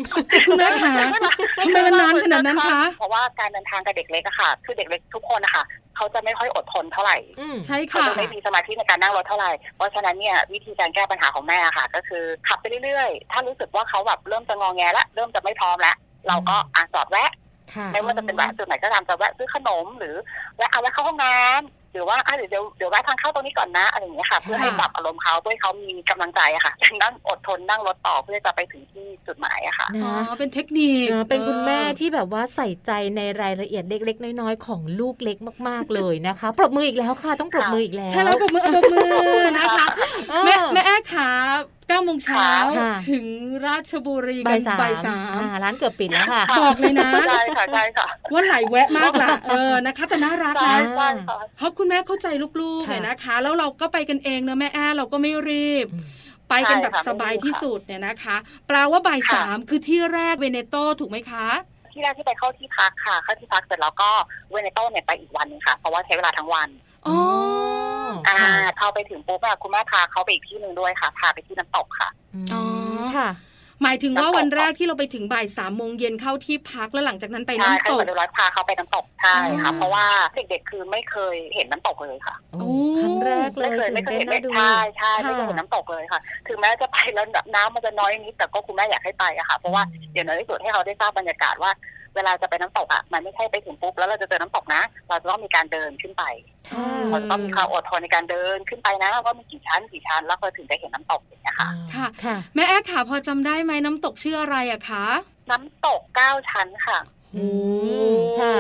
[0.48, 0.94] คุณแม่คะ
[1.60, 5.66] ทำไมมันนานขนาดนั้นคะ เพราะว่าการเดินทางกับเด็กเล็กอะค่ะ คือเด็กเล็กทุกคนนะคะ
[5.96, 15.96] เขาจะไม่ค่อยอดทนเท่าไหร่อืมใช่เขาค่ะจะไม่มีสมาธิในการนั่งรถเท่าไหร่ เพราะฉะนั้นเนี่ยวิธีการแก้ปัญหาของแม่ค่ะ ก็คือขับไปเรื่อยๆ ถ้ารู้สึกว่าเขาแบบเริ่มจะงอแงแล้วเริ่มจะไม่พร้อมแล้ว
[16.28, 17.47] เราก็อะจอดแวะค่ะ
[17.94, 20.16] ไม่ว่าจะเป็นแวะจุดไหนก็ตามจะแวะซื้อขนมหรือ
[20.58, 39.86] แวะเอาแวะเข้าห้องน้ำหรือว่าอะเดี๋ยวเดี๋ยวเดี๋ยวแวะทางเข้าตรงนี้ก่อนนะอะไรอย่างเงี้ยค่ะ เพื่อให้ปรับอารมณ์เขาเพื่อให้เขามีกำลังใจอะค่ะนั่งอดทนนั่งรถต่อเพื่อจะไปถึงที่จุดหมายอะค่ะอ๋อนะเป็นเทคนิคเออเป็นคุณแม่ออที่แบบว่าใส่ใจในรายละเอียดเล็ก ๆ น้อยๆของลูกเล็กมาก ๆเลยนะคะปรบมืออีกแล้วค่ะต้องปรบมืออีกแล้วใช่แล้วปรบมือเอาปรบมือนะคะ
[40.30, 41.30] เออแม่แม่แอ๊ขา
[41.88, 42.48] เก้าโมงเช้า
[42.80, 43.26] ค่ะถึง
[43.68, 52.28] ราชบุรีบ่ากัยนสามบ่ายสามอ่าร้านเกือบปิดแล้วค่ะบอกเลยนะใช่ค่ะใช่ค่ะว่าไหลแวะมากละเออนะคะแต่น่ารักใช่นะใช่ค่ะเพราะคุณแม่เข้าใจ
[52.62, 56.06] ลูกๆค่ะเนี่ยนะคะ แล้วเราก็ไปกันเองเนอะแม่แอ้เราก็ไม่รีบอืม
[56.50, 58.36] ไปกันแบบใช่ค่ะสบายไม่รีบที่ค่ะสุดเนี่ยนะคะ
[58.68, 61.48] แปลว่าบ่ายค่ะสามคือที่แรกเวเนโตถูกไหมคะ
[61.94, 64.10] ที่แรกที่ไปเข้าที่พักค่ะ เข้าที่พักเสร็จแล้วก็
[64.52, 66.70] เวเนโต้เนี่ยไปอีกวันหนึงค่ะ เพราะว่าใช้เวลาทั้งวัน
[67.08, 67.18] อ๋อ
[68.28, 72.10] อ่าค่ะพอไปถึงปุ๊บอะคุณแม่พาเขาไปอีกที่หนึ่งด้วยค่ะพาไปที่น้ำตกค่ะ
[72.54, 72.64] อ๋อ
[73.18, 73.30] ค่ะ
[73.84, 91.72] หมายถึงว่าน้ำตกวันแรกที่เราไปถึงบ่ายสามโมงเย็นเข้าที่พักแล้วหลังจากนั้นไปใช่น้ำให้ตหกมดเรียบร้อยพาเขาไปน้ำตกใช่ค่ะอ๋อเพราะว่าเด็กๆคือไม่เคยเห็นน้ำตกเลยค่ะโอ้ครั้งแรกเลไม่ยเคยตื่ไม่นเคยเต้นเห็นน่าดูใช่ใช่ไม่ค่ะเคยเห็นน้ำตกเลยค่ะ ถึงแม้จะไปแล้วแบบน้ำมันจะน้อยนิดแต่ก็คุณแม่อยากให้ไปอะค่ะ เพราะว่าอย่างน้อยที่สุดให้เขาได้ทราบบรรยากาศว่า
[92.18, 96.24] เวลาจะไปน้ำตกอะมันไม่ใช่ไปถึงปุ๊บแล้วเราจะเจอน้ำตกนะ เราจะต้องมีการเดินขึ้นไป
[96.72, 105.06] ค่ะเราจะต้องมีความอดทนในการเดินขึ้นไปนะว่ามีกี่ชั้นกี่ชั้นแล้วเราถึงจะเห็นน้ำตกอย่างเงี้ยค่ะค่ะค่ะแม่แอ๊ขาพอจำได้ไหมน้ำตกชื่ออะไรอะคะ
[105.52, 107.00] น้ำตกเก้าชั้นค่ะ
[107.36, 107.46] อื
[108.14, 108.56] มค่ะ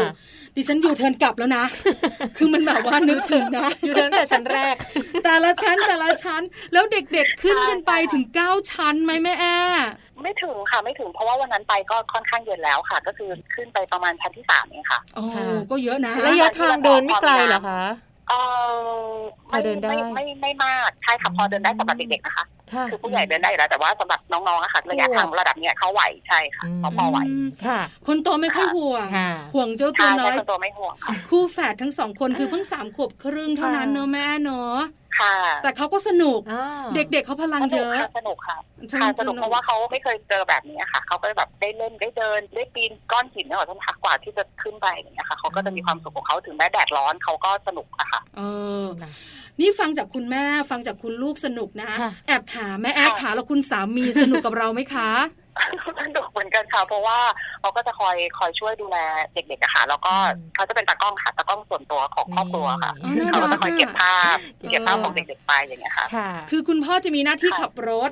[0.55, 1.65] ดิฉันอยู่เทิร์นกลับแล้วนะ
[2.37, 4.75] คือมันแบบว่านึกถึงนะอยู่เดินแต่ชั้นแรก
[5.23, 6.41] แต่ละชั้นแต่ละชั้น
[6.73, 9.57] แล้วเด็กๆขึ้นกันไปถึงเก้าชั้นไหมแม่แอ้
[10.23, 17.81] ไม่ถึงค่ะไม่ถึงเพราะว่าวันนั้นไปก็ค่อนข้างเย็นแล้วค่ะ ก็คือขึ้นไปประมาณชั้นที่สามเองค่ะโอ้ค่ะก็เยอะนะระยะทางเดินไม่ไกลเหรอคะ
[18.29, 19.17] เออ
[19.49, 34.77] พอเดินได้ม่ไม่ไม่มากใช่ค่ะพอเดินได้สำหรับเด็กๆนะคะค่ะคือผู้ใหญ่เดินได้อยู่แล้วแต่ว่าสำหรับน้องๆอะค่ะระยะทางระดับเนี้ยเขาไหวใช่ค่ะอืมเขาพอไหวอืมค่ะ คนโตไม่ค่อยห่วงค่ะห่วงเจ้าตัใช่วน้ใช่อยคนตัวไม่ห่วงค่ะคู่แฝดทั้งสองคนคือเพิ่งสามขวบครึ่งเท่านั้นเนอะแม่เนอะ
[35.19, 36.63] ค่ะ แต่เขาก็สนุกอ๋อ
[36.95, 38.57] เด็กๆเขาพลังสเยนุกอะค่ะสนุกค่ะ
[38.89, 48.41] ใช่ค่ะสนุกเพราะว่าเขาไม่เคยเจอแบบนี้ค่ะ เขาก็แบบได้เล่นได้เดินได้ปีนก้อนหินเนี่ยท่านทักกว่าที่จะขึ้นไปอย่างเงี้ยค่ะเขาก็จะมีความสุขของเขาถึงแม้แดดร้อนเขาก็สนุกอะค่ะ เอ
[48.83, 48.85] อ
[49.59, 55.09] นี่ฟังจากคุณแม่ฟังจากคุณลูกสนุกนะค่ะแอบถามแม่แอ๊ขาแล้วคุณสามีสนุกกับเราไหมคะ
[55.99, 57.19] สนุกเหมือนกันค่ะ เพราะว่า
[57.61, 58.97] เขาก็จะคอยคอยช่วยดูแล
[59.33, 68.09] เด็กๆอะค่ะ แล้วก็อืมเขาจะเป็นตากล้องค่ะตากล้องส่วนตัวของครอบครัวค่ะอ๋อน่าเขาก็รัจะกคอยเก็บอะภาพเออเก็บภาพของเด็กๆไปอย่างเงี้ยค่ะค่ะ คือคุณพ่อจะมีหน้าที่ขับรถ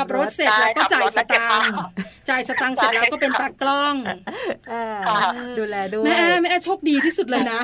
[0.00, 1.76] ขับรถเสร็จใช่แล้วก็จ่ายสขับรถและเก็บตางภาพค์
[2.28, 3.94] จ่ายสตางค์เสร็จแล้วก็เป็นตากล้อง
[4.72, 4.84] อ่า
[5.22, 7.60] ค่ะดูแลด้วยแม่แอ้แม่แอ้โชคดีที่สุดเลยนะ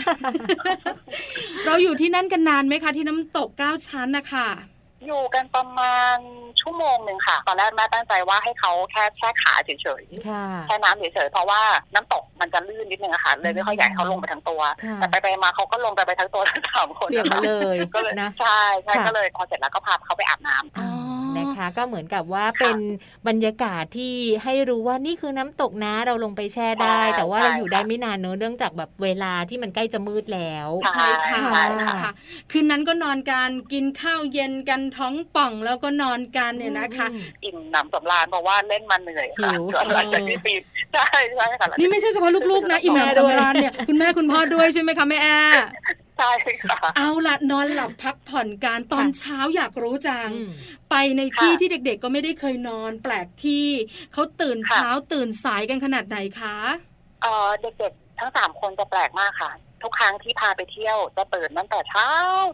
[1.67, 4.49] เราอยู่ที่นั่นกันนานไหมคะที่น้ำตกเก้าชั้นนะคะ
[5.07, 6.17] อยู่กันประมาณ
[6.61, 11.61] ชั่วโมงหนึ่งค่ะ ตอนแรกแม่ตั้งใจว่าให้เขาแค่แค่ขาเฉยค่ะ ๆแค่น้ำเฉยๆเพราะว่า
[11.95, 20.89] น้ำตกมันจะลื่นนิดนึงอะค่ะ เลยไม่ค่อยอยากให้เขาลงไปทั้งตัว ค่ะ แต่ไปไปๆมาเขาก็ลงไปไปทั้งตัวทั้งสามคนเปียกมาเลยก็เลยนะ ใช่ใช่ค่ะ ก็เลยพอเสร็จแล้วก็พาเขาไปอาบน้ำ อ๋อ
[21.59, 22.77] นะคะ ก็เหมือนกับว่าเป็น
[23.29, 32.13] บรรยากาศที่ให้รู้ว่านี่คือน้ำตกนะเราลงไปแช่ได้ใช่แต่ว่าใช่เราอยู่ได้ค่ะไม่นานเนอะเนื่องจากแบบเวลาที่มันใกล้จะมืดแล้วใช่ใช่ค่ะใช่ค่ะค่ะ
[32.51, 39.63] คืนนั้นก็นอนกันกินข้าวเย็นกันท้องป่องแล้วก็นอนกันเนี่ยนะคะอืมอิ่มหนำสำราญเพราะว่าเล่นมันเหนื่อยค่ะหิว
[39.95, 40.63] หลังจากที่ปีน
[40.95, 45.37] ใช่ใช่ค่ะหลังจากนี่ไม่ใช่เฉพาะลูกๆนะอิ่มหนำสำราญเนี่ยคุณแม่คุณพ่อด้วยใช่ไหมคะแม่แอ้
[46.19, 46.31] ใช่
[46.63, 50.51] ค่ะ เอาละนอนหลับพักผ่อนการตอนค่ะเช้าอยากรู้จังอืม
[50.91, 53.67] ไปในที่ค่ะที่เด็กๆก็ไม่ได้เคยนอน แปลกที่
[54.13, 56.57] เขาตื่นค่ะเช้าตื่นสายกันขนาดไหนคะ
[57.23, 59.53] เอ่อเด็กๆทั้งสามคนจะแปลกมากค่ะ
[59.85, 62.09] ทุกครั้งที่พาไปเที่ยวจะตื่นตั้งแต่เช้า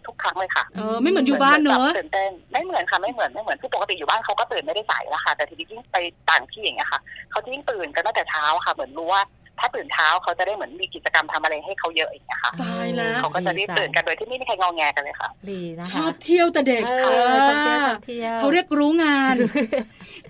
[0.06, 5.96] ทุกครั้งเลยค่ะเออไม่เหมือนอยู่บ้านเนอะตื่นเต้นไม่เหมือนค่ะไม่เหมือนไม่เหมือนคือปกติอยู่บ้านเขาก็ตื่นไม่ได้สายแล้วค่ะ แต่ทีนี้ยิ่งไป
[6.30, 7.00] ต่างที่อย่างเงี้ยค่ะ
[7.30, 19.36] เขาจะยิ่งตื่นกันตั้งแต่เช้าค่ะ เหมือนรู้ว่าท ถ้าตื่นเช้าเขาจะได้เหมือนมีกิจกรรมทำอะไรให้เขาเยอะอย่างเงี้ยค่ะตายแล้วเขาก็จะรีบตื่นกันโดยที่ไม่มีใครงอแงกันเลยค่ะดีนะชคะอบเที่ยวแต่เด็กเออชอบเที่ยวชอบเที่ยวเขาเรียกรู้งาน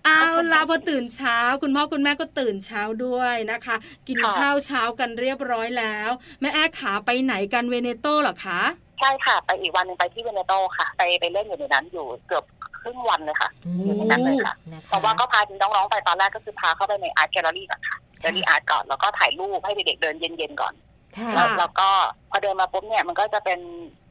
[0.05, 0.22] เอา
[0.53, 3.77] ล่ะพอตื่นเช้า คุณพ่อคุณแม่ก็ตื่นเช้าด้วยนะคะ
[4.09, 6.11] กินค่ะข้าวเช้ากันเรียบร้อยแล้ว
[6.41, 8.61] แม่แอ้ขาไปไหนกันเวเนโตเหรอคะ
[9.01, 12.45] ใช่ค่ะ ไปอีกวันหนึ่งไปที่เวเนโตค่ะ ไปไปเล่นอยู่ในนั้นอยู่เกือบ
[12.81, 20.75] ครึ่งวันเลยค่ะอืมอยู่ในนั้นเลยค่ะนะคะเพราะว่าก็พาน้องๆไปตอนแรกก็คือพาเข้าไปใน art gallery ก่อนค่ะ gallery art ก่อนแล้วก็ถ่ายรูปให้เด็กๆเดินเย็นๆก่อน
[21.16, 21.89] ค่ะแล้วแล้วก็
[22.31, 23.61] พอเดินมาปุ๊บเนี่ยมันก็จะเป็น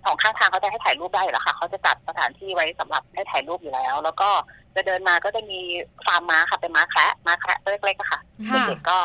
[0.06, 4.30] สองข้างทางเขาจะให้ถ่ายรูปได้อยู่แล้วค่ะเขาจะจัดสถานที่ไว้สำหรับให้ถ่ายรูปอยู่แล้ว แล้วก็
[4.76, 5.60] จะเดินมาก็จะมี
[6.06, 9.00] ฟาร์มม้าค่ะเป็นม้าแคระม้าแคระตัวเล็กๆอะค่ะค่ะเด็กๆก็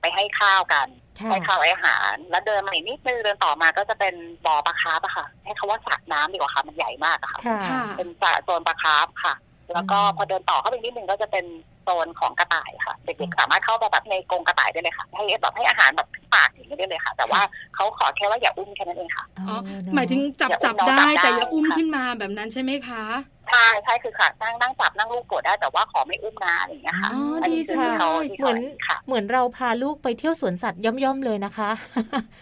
[0.00, 0.88] ไปให้ข้าวกัน
[1.18, 4.14] ค่ะให้ข้าวให้อาหาร แล้วเดินมาอีกนิดนึงเดินต่อมาก็จะเป็น
[4.46, 9.34] บ่อปลาคาร์ฟอะค่ะ ให้คาว่าสระน้ำดีกว่าค่ะมันใหญ่มากอะค่ะค่ะค่ะเป็นสระโซนปลาคาร์ฟค่ะ
[9.72, 11.44] แล้วก็อืมพอเดินต่อเข้าไปนิดนึงก็จะเป็น
[11.82, 17.40] โซนของกระต่ายค่ะ เด็กๆสามารถเข้าไปแบบในกรงกระต่ายได้เลยค่ะ ให้แบบให้อาหารแบบปากอย่างนี้ได้เลยค่ะ แต่ว่า
[17.74, 23.02] เขาขอแค่ว่าอย่าอุ้มแค่นั้นเองค่ะอ๋อเนอะหมายถึงจับอย่าจับอุ้มน้องได้จับได้แต่อย่าอุ้มค่ะขึ้นมาแบบนั้นใช่ไหมคะ
[23.50, 31.70] ใช่ใช่คือค่ะนั่งนั่งจับนั่งลูกกดได้แต่ว่าขอไม่อุ้มนะอะไรอย่างเงี้ยค่ะอ๋ออันดีนี้คือจังที่เขาเลยที่เหมืเขาอนค่ะเหมือนเราพาลูกไปเที่ยวสวนสัตว์ย่อมๆเลยนะคะ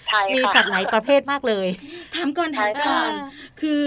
[0.08, 1.66] ใช่มีค่ะสัตว์หลายประเภทมากเลย
[2.14, 3.30] ถามก่อนใช่ถามก่อนค่ะ
[3.60, 3.84] คือ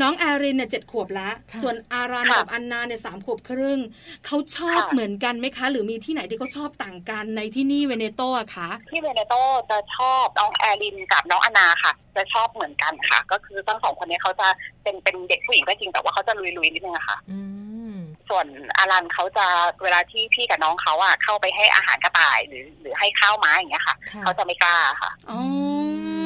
[0.00, 3.78] น้องแอรินเนี่ยเจ็ดขวบแล้วค่ะส่วนอารันค่ะกับอันนาเนี่ยสามขวบครึ่ง
[4.26, 9.34] เขาชอบค่ะเหมือนกันไหมคะ หรือมีที่ไหนที่เขาชอบต่างกันในที่นี่เวเนโตอะคะที่เวเนโต
[9.70, 14.48] จะชอบน้องแอรินกับน้องอนาค่ะ จะชอบเหมือนกันค่ะ ก็คือทั้งสองคนนี้เขาจะ
[14.82, 17.40] เป็นเป็นเด็กผู้หญิงก็จริงแต่ว่าเขาจะลุยๆนิดนึงอะค่ะอื
[17.90, 17.94] ม
[18.28, 18.46] ส่วน
[18.78, 19.46] อารันเขาจะ
[19.82, 25.40] เวลาที่พี่กับน้องเขาอะเข้าไปให้อาหารกระต่ายหรือ หรือให้ข้าวม้าอย่างเงี้ยค่ะค่ะเขาจะไม่กล้าค่ะอ๋อ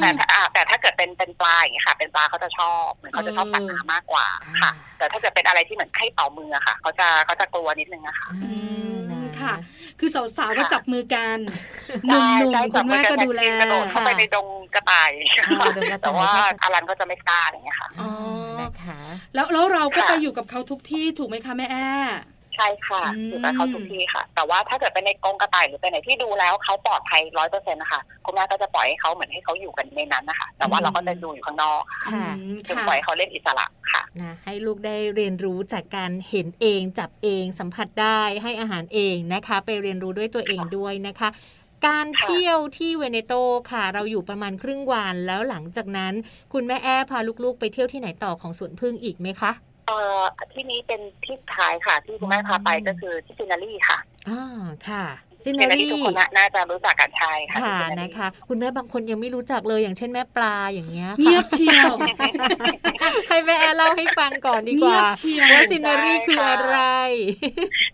[0.01, 4.27] แต่ถ้าอ่าแต่ถ้าเกิดเป็นเป็นปลาอย่างเงี้ยค่ะ เป็นปลาเขาจะชอบเหมือนเขาจะชอบเออสัตว์น้ำมากกว่า
[4.61, 8.53] ค่ะ แต่ถ้าเกิดเป็นอะไรที่เหมือนให้เป่ามืออะค่ะเขาจะเขาจะกลัวนิดนึงอะค่ะอื
[8.91, 8.98] มนะ
[9.43, 9.53] ค่ะ
[9.99, 11.37] คือสาวๆก็ค่ะจับมือกัน
[12.05, 15.11] หนุ่มๆคุณแม่ก็ดูแลกระโดดเข้าไปในดงกระต่าย
[15.47, 16.31] อ่าดงกระต่ายแต่ว่า
[16.61, 18.09] อารันก็จะไม่กล้าอย่างเงี้ยค่ะอ๋อ
[18.61, 18.99] นะคะ
[19.35, 41.29] แล้วแล้วเราก็ค่ะไปอยู่กับเขาทุกที่ถูกไหมคะแม่แอ้ใช่ค่ะอืมอยู่กับเขาทุกที่ค่ะ แต่ว่าถ้าเกิดไปในกรงกระต่ายหรือไปไหนที่ดูแล้วเขาปลอดภัยร้อยเปอร์เซ็นต์นะคะคุณแม่ก็จะปล่อยให้เขาเหมือนให้เขาอยู่กันในนั้นนะคะ แต่ว่าเราก็จะดูอยู่ข้างนอกค่ะค่ะอืมถึงค่ะปล่อยให้เขาเล่นอิสระค่ะนะให้ลูกได้เรียนรู้จากการเห็นเองจับเองสัมผัสได้ให้อาหารเองนะคะ ไปเรียนรู้ด้วยตัวเองด้วยนะคะ
[41.87, 43.33] การค่ะเที่ยวที่เวเนโต
[43.71, 46.13] ค่ะ เราอยู่ประมาณครึ่งวันแล้วหลังจากนั้น
[46.53, 49.51] คุณแม่แอ้พาลูกๆ ไปเที่ยวที่ไหนต่อของสวนผึ้งอีกไหมคะ
[49.89, 50.23] เอ่อ
[50.53, 53.97] ที่นี้เป็นที่สุดท้ายค่ะ ที่คุณแม่พาไปก็คือที่ Scenery ค่ะ
[54.29, 54.43] อ่า
[54.89, 55.05] ค่ะ
[55.43, 61.91] Scenery Scenery ทุกคนน่าน่าจะรู้จักกันใช่ค่ะค่ะที่ซิารีนะคะ คุณแม่บางคนยังไม่รู้จักเลยอย่างเช่นแม่ปลาอย่างเงี้ยค่ะเงียบเชียว
[63.27, 66.77] ให้แม่แอ้เล่าให้ฟังก่อนดีกว่าเงียบเชียวว่า Scenery คืออะไร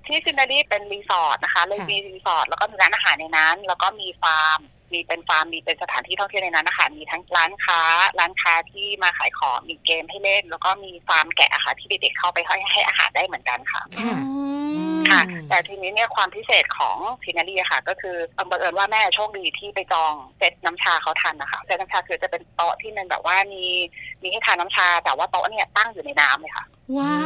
[0.07, 4.59] ที่ Scenery เป็นรีสอร์ทนะคะเลยค่ะมีรีสอร์ทแล้วก็มีร้านอาหารในนั้น แล้วก็มีฟาร์ม
[4.93, 7.81] มีเป็นฟาร์มมีเป็นสถานที่ท่องเที่ยวในนั้นนะคะมีทั้งร้านค้า
[8.19, 14.45] ร้านค้าที่มาขายของมีเกมให้เล่น แล้วก็มีฟาร์มแกะอะค่ะ ที่เด็กๆเข้าไปให้ให้อาหารได้เหมือนกันค่ะค่ะอ๋อ
[15.09, 23.63] ค่ะอืมแต่ทีนี้เนี่ยความพิเศษของ Scenery อะค่ะ ก็คือบังเอิญว่าแม่โชคดีที่ไปจองเซตน้ำชาเขาทันนะคะเซตน้ำชาคือจะเป็นโต๊ะที่มันแบบว่ามี
[24.21, 26.65] มีให้ทานน้ำชา แต่ว่าโต๊ะเนี่ยตั้งอยู่ในน้ำเลยค่ะ
[26.97, 27.19] ว้า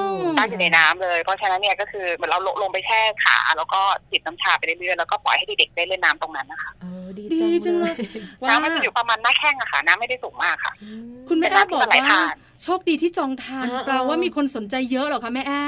[0.00, 0.04] ว
[0.38, 3.80] ตั้งอยู่ในน้ำเลย เพราะฉะนั้นเนี่ยก็คือเหมือนเราลงลงไปแช่ขา แล้วก็
[4.10, 7.94] จิบน้ำชาไปเรื่อยๆแล้วก็ปล่อยให้เด็กๆได้เล่นน้ำตรงนั้นนะคะเออดีดีจังเลย
[8.42, 15.62] ว้าน้ำมันจะอยู่ประมาณหน้าแข้งอะค่ะ น้ำไม่ได้สูงมากค่ะอืมคุณแม่เป็นแอ้น้ำที่บอกมันไหลว่าผ่านโชคดีที่จองทันอ่าแปลว่ามีคนสนใจเยอะเหรอคะแม่แอ้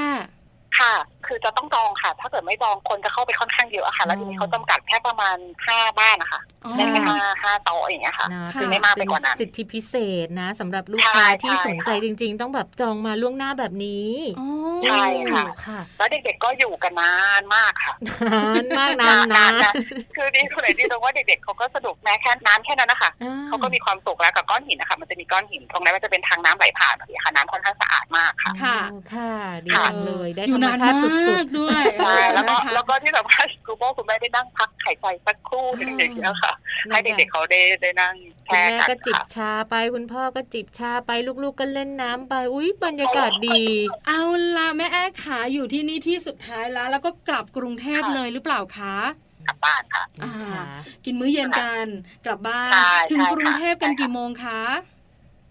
[0.79, 0.93] ค่ะ
[1.27, 9.95] คือจะต้องจองค่ะ ถ้าเกิดไม่จองคนจะเข้าไปค่อนข้างเยอะอะค่ะ แล้วทีนี้เขาจำกัดแค่ประมาณห้าบ้านนะคะอ๋อได้แค่ห้าห้าโต๊ะอย่างเงี้ยค่ะนะค่ะเป็นไม่มากไปกว่านั้นสิทธิพิเศ
[10.25, 14.47] ษนะสำหรับลูกใช่ค้าที่ใช่สนใจค่ะจริง ๆ ต้องแบบจองมาล่วงหน้าแบบนี้อ๋อ
[14.85, 17.93] ใช่ค่ะโอ้ค่ะ แล้วเด็กๆก็อยู่กันนานมากค่ะ
[18.33, 19.73] นานมากนานนะนะ
[20.15, 29.31] คือดีคนไหนดีตรงว่าเด็กๆเขาก็สนุกแม้แค่น้ำแค่นั้นนะคะอ่เขาก็มีความสุขแล้วกับก้อนหินนะคะมันจะมีก้อนหินตรงนั้นมันจะเป็นทางน้ำไหลผ่านเลยค่ะน้ำค่อนข้างสะอาดมากค่ะ ค่ะโอ้ค่ะ
[29.65, 38.13] ดีค่ะจังเลยได้อยู่ธรรมนานชาติมาสุดกด้วยใช่แล้วก็นะคะแล้วก็ที่สำคัญคุณพ่อคุณแม่ได้นั่งพักหายใจสักครู่หนึงอย่างเงี้ยค่ะๆให้เด็กๆเขาได้ได้นั่ง
[38.47, 41.11] คุณแช่แม่กันก็จิบค่ะชาไปคุณพ่อก็จิบชาไป
[41.43, 43.63] ลูกๆก็เล่นน้ำไปอุ้ยบรรยากาศดี
[44.07, 44.23] เอา
[44.57, 48.95] ล่ะแม่แอ้ขาอยู่ที่นี่ที่สุดท้ายแล้ว แล้วก็กลับกรุงเทพเลยหรือเปล่าคะ
[49.47, 50.63] กลับบ้านค่ะ อ่าค่ะ
[51.05, 51.87] กินมื้อเย็นกัน
[52.25, 54.61] กลับบ้านใช่ถึงใช่กรุงเทพกันค่ะกี่โมงคะ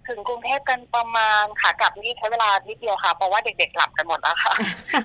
[0.09, 4.53] ถึงกรุงเทพกันประมาณค่ะกลับนี่ใช้เวลานิดเดียวค่ะ เพราะว่าเด็กๆหลับกันหมดแล้วค่ะ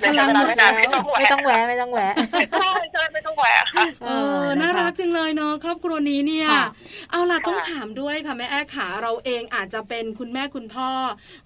[0.01, 2.13] พลังหมดแล้วไม่ต้องแหวะไม่ต้องแวะไม่ต้องแวะ
[2.59, 4.09] ใช่ใช่ไม่ต้องแหวะค่ะเอ
[4.41, 6.65] อน่ารักกจังเลยเนาะครอบครัวนี้เนี่ยค่ะ
[7.11, 10.89] เอาล่ะค่ะต้องถามด้วยค่ะแม่แอ้ขาเราเองอาจจะเป็นคุณแม่คุณพ่อ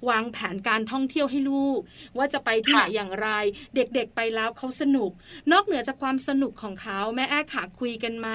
[0.09, 1.79] วางแผนการท่องเที่ยวให้ลูก
[2.17, 3.29] ว่าจะไปที่ไหนอย่างไร
[3.75, 5.11] เด็กๆไปแล้วเขาสนุก
[5.51, 8.27] นอกเหนือจากความสนุกของเขาแม่แอ้ขาคุยกันไหม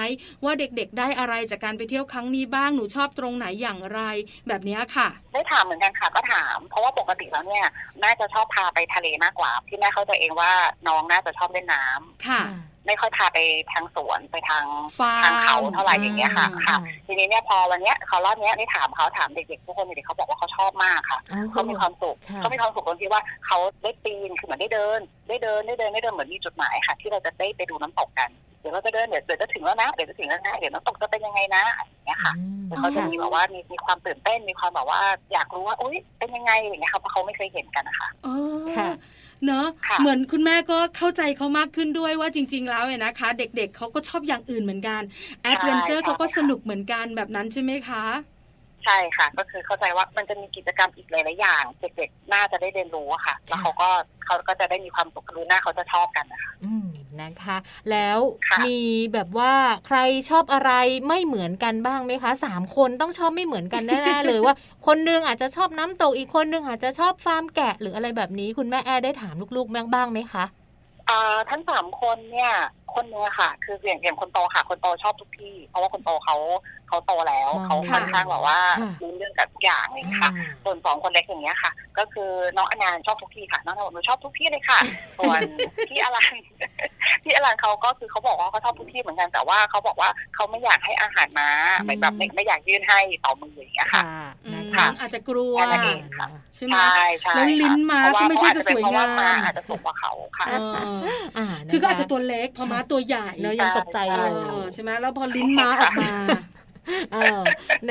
[0.43, 4.01] ว่าเด็กๆ ได้อะไรจากการไปเที่ยวครั้งนี้บ้างหนูชอบตรงไหนอย่างไร
[4.47, 7.67] แบบเนี้ยค่ะได้ถามเหมือนกันค่ะก็ถาม เพราะว่าปกติแล้วเนี่ย
[7.99, 10.51] แม่จะชอบพาไปทะเลมากกว่า ที่แม่เข้าใจเองว่า
[10.87, 12.41] น้องน่าจะชอบเล่นน้ำค่ะ
[12.87, 13.39] ไม่ค่อยพาไป
[13.73, 14.65] ทางสวนไปทาง
[14.99, 28.29] ฟาร์มทางเขาเท่าไหร่อย่างเงี้ยค่ะอืมค่ะ ทีนี้เนี่ยพอวันเนี้ยเขารอบเนี้ยได้ถามเขาถามเด็กๆทุกคนเด็กๆเขาบอกว่าเขาชอบมากค่ะโอ้โหเขามีความสุขค่ะเขามีความสุขตรงที่ว่าเขาได้ปีนคือเหมือนได้เดิน ได้เดินได้เดินได้เดินเหมือนมีจุดหมายค่ะ ที่เราจะได้ไปดูน้ำตกกัน
[28.63, 34.99] เดี๋ยวเราจะเดินเดี๋ยวเดี๋ยวจะถึงแล้วนะเดี๋ยวจะถึงแล้วนะเดี๋ยวน้ำตกจะเป็นยังไงนะอะไรอย่างเงี้ยค่ะอืมเดี๋ยวเขาจะมีแบบว่ามีมีความตื่นเต้นมีความแบบว่า
[35.33, 38.35] อยากรู้ว่าอุ้ยเป็นยังไงอย่างเงี้ยค่ะเพราะเขาไม่เคยเห็นกันนะคะอ๋อ
[38.75, 38.89] ค่ะ
[39.45, 45.01] เนอะค่ะเหมือนคุณแม่ก็เข้าใจเขามากขึ้นด้วยว่าจริง ๆ แล้วเนี่ยนะคะ เด็กๆเขาก็ชอบอย่างอื่นเหมือนกัน
[45.43, 48.03] แอดเวนเจอร์เขาก็สนุกเหมือนกันแบบนั้นใช่ไหมคะ
[48.85, 53.89] ใช่ค่ะ ก็คือเข้าใจว่ามันจะมีกิจกรรมอีกหลายๆอย่างเด็กๆน่าจะได้เรียนรู้อะค่ะ แล้วเขาก็
[54.25, 56.87] เขาก็จะได้มีความสุขรู้หน้าเขาจะชอบกันนะคะอืม
[57.21, 57.57] นะคะ
[57.91, 58.19] แล้ว
[58.49, 58.79] ค่ะมี
[59.13, 59.53] แบบว่า
[59.87, 59.97] ใคร
[60.29, 60.71] ชอบอะไร
[61.07, 64.55] ไม่เหมือนกันบ้างไหมคะสามคนต้องชอบไม่เหมือนกันแน่ๆเลยว่า
[64.87, 70.45] คนหนึงอาจจะชอบน้ำตกอีกคนหนึงอาจจะชอบฟาร์มแกะหรืออะไรแบบนี้ คุณแม่แอร์ได้ถามลูกๆแม่บ้างไหมคะ
[71.09, 72.53] อ่าทั้งสามคนเนี่ย
[72.95, 76.35] คนเนี้ค่ะ คืออย่างอย่างคนโตค่ะ คนโตชอบทุกที่ เพราะว่าคนโตเขา
[76.87, 84.79] เขาโตแล้วมองเขาค่อนข้างแบบว่าค่ะรู้เรื่องกับทุกอย่างเลยค่ะอ่าส่วนสองคนเล็กอย่างเงี้ยค่ะ ก็คือน้องอนันต์ชอบทุกที่ค่ะน้องอนันต์บอกหนูชอบทุกที่เลยค่ะ
[85.17, 85.41] ส่วน
[85.89, 86.33] พี่อลัน
[87.23, 100.77] พี่อลันเขาก็คือเขาบอกว่าเขาชอบทุกที่เหมือนกันแต่ว่าเขาบอกว่าเขาไม่อยากให้อาหารม้าอืมไม่แบบไม่ไม่อยากยื่นให้ต่อมืออย่างเงี้ยค่ะค่ะอืนะมคะอาจจะกลัวแค่นั้นเองค่ะใช่ไหมใช่ใช่แล้วลิ้นม้าค่ะก็ไม่ใช่จะเพราสวยเพราะงามม้าอาจจะสูงกว่าเขาค่ะเออ
[101.37, 104.25] อ่าคือก็อาจนจะตัวเล็กพอม้าตัวใหญ่เนอะยังตกใจเออยู่
[104.61, 106.13] อใช่ไหมแล้วพอลิ้นม้าออกมา
[107.13, 107.41] เออ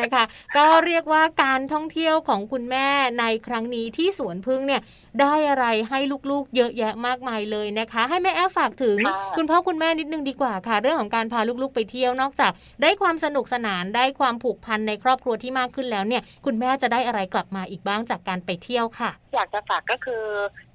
[0.01, 0.25] นะคะ
[0.57, 2.89] ก็เรียกว่าการท่องเที่ยวของคุณแม่
[3.21, 4.83] ในครั้งนี้ที่สวนพึ่งเนี่ย
[5.21, 5.99] ได้อะไรให้
[6.31, 20.23] ลูกๆ เยอะแยะมากมายเลยนะคะ ให้แม่แอฟฝากถึงค่ะคุณพ่อคุณแม่นิดนึงดีกว่าค่ะ เรื่องของการพาลูกๆไปเที่ยวนอกจาก ได้ความสนุกสนานได้ความผูกพันในครอบครัวที่มากขึ้นแล้วเนี่ย คุณแม่จะได้อะไรกลับมาอีกบ้างจากการไปเที่ยวค่ะ อยากจะฝากก็คือ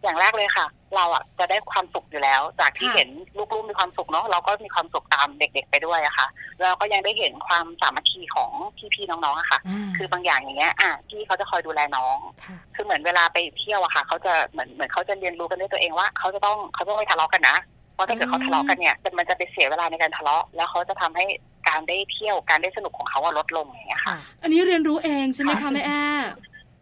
[0.07, 6.27] อย่างแรกเลยค่ะ เราอะจะได้ความสุขอยู่แล้ว จากที่ค่ะเห็นลูกๆมีความสุขเนาะเราก็มีความสุขตามเด็ก ๆ ไปด้วยอะค่ะ
[6.61, 8.51] แล้วก็ยังได้เห็นความสามัคคีของ
[8.93, 9.59] พี่ๆน้องๆอะค่ะ
[9.97, 17.57] คือบางอย่างอย่างเงี้ยอะพี่เขาจะคอยดูแลน้องค่ะคือเหมือนเวลาไปเที่ยวอะค่ะเขาจะเหมือนเหมือนเขาจะเรียนรู้กันด้วยตัวเองว่าเขาจะต้องเขาต้องไม่ทะเลาะกันนะ
[17.93, 21.25] เพราะถ้าเกิดเขาทะเลาะกันเนี่ยมันจะไปเสียเวลาในการทะเลาะ แล้วเขาจะทำให้
[21.67, 26.01] การได้เที่ยวการได้สนุกของเขาอะลดลงอย่างเงี้ยค่ะค่ะ อันนี้เรียนรู้เองใช่ไหมคะแม่แอ้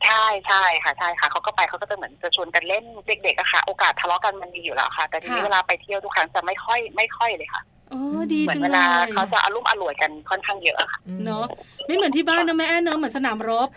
[0.04, 8.02] ใช่ใช่ค่ะใช่ค่ะเขาก็ไปเขาก็จะเหมือนจะชวนกันเล่นเด็กๆอะค่ะ โอกาสทะเลาะกันมันมีอยู่แล้วค่ะ แต่ทีนี้ค่ะ เวลาไปเที่ยวทุกครั้งจะไม่ค่อยไม่ค่อยเลยค่ะโอ้
[8.34, 11.46] ดีเหมือนจังเวเลลายเขาจะอารมณ์อร่วยกันค่อนข้างเยอะอะค่ะ เนอะ
[11.86, 13.70] ไม่เหมือนที่บ้านนะแม่แอ้เนอะเหมือนสนามรบ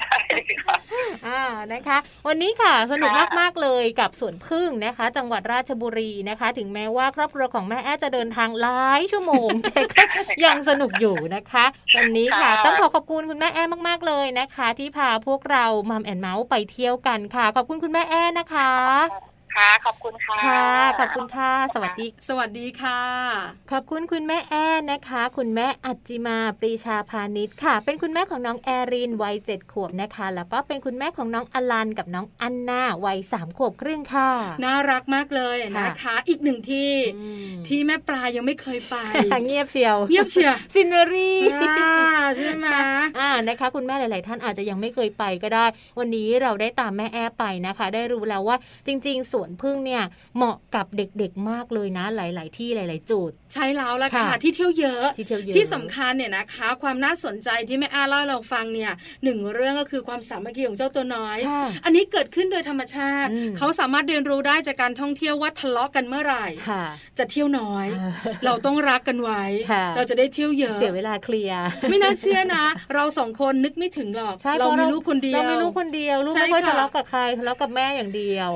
[0.00, 0.07] ใช่
[0.66, 0.76] ค่ะ
[1.26, 10.02] อ่านะคะ วันนี้ค่ะสนุกค่ะมากๆเลยกับสวนพึ่งนะคะ จังหวัดราชบุรีนะคะ ถึงแม้ว่าครอบครัวของแม่แอ้จะเดินทางหลายชั่วโมงแต่ก็
[10.44, 11.64] ยังสนุกอยู่นะคะ
[11.96, 20.68] วันนี้ค่ะค่ะต้องขอขอบคุณคุณแม่แอ้มากๆเลยนะคะ ที่พาพวกเรามัมแอนเมาส์ไปเที่ยวกันค่ะ ขอบคุณคุณแม่แอ้นะคะ ค่ะ ขอบคุณค่ะ ค่ะ
[20.98, 23.00] ขอบคุณค่ะ สวัสดี สวัสดีค่ะ
[23.72, 34.30] ขอบคุณคุณแม่แอ้นะคะ คุณแม่อัจจิมาปรีชาพาณิชย์ค่ะ เป็นคุณแม่ของน้องแอรินวัยเจ็ดขวบนะคะ แล้วก็เป็นคุณแม่ของน้องอลันกับน้องอันนาวัยสามขวบครึ่งค่ะ
[34.64, 38.96] น่ารักมากเลยนะคะ อีกหนึ่งที่อืมที่แม่ปลายังไม่เคยไป
[39.46, 41.90] เงียบเชียว เงียบเชียว Scenery อ่า
[42.36, 42.66] ใช่ไหม
[43.18, 45.66] อ่านะคะ คุณแม่หลาย ๆ ท่านอาจจะยังไม่เคยไปก็ได้
[45.98, 50.02] วันนี้เราได้ตามแม่แอ้ไปนะคะ ได้รู้แล้วว่าจริง ๆสวนพึ่งเนี่ย
[50.36, 58.92] เหมาะกับเด็กๆมากเลยนะ หลาย ๆ ที่หลาย ๆ จุด ใช่แล้วละค่ะค่ะที่เที่ยวเยอะที่เที่ยวเยอะที่สำคัญเนี่ยนะคะ ความน่าสนใจที่แม่อาเล่าให้เราฟังเนี่ย
[59.24, 66.84] หนึ่งเรื่องก็คือความสามัคคีของเจ้าตัวน้อยค่ะอันนี้เกิดขึ้นโดยธรรมชาติอืมเขาสามารถเรียนรู้ได้จากการท่องเที่ยวว่าทะเลาะกันเมื่อไหร่ค่ะ
[67.18, 67.86] จะเที่ยวน้อย
[68.44, 78.50] เราต้องรักกันไว้ค่ะเราจะได้เที่ยวเยอะเสียเวลาเคลียร์ไม่น่าเชื่อนะ เราสองคนนึกไม่ถึงหรอกใช่เราพะมีลูกคนเดียวเรามีลูกคนเดียวลูกใช่ไม่ค่อยค่ะทะเลาะกับใครทะเลาะกับแม่อย่างเดียว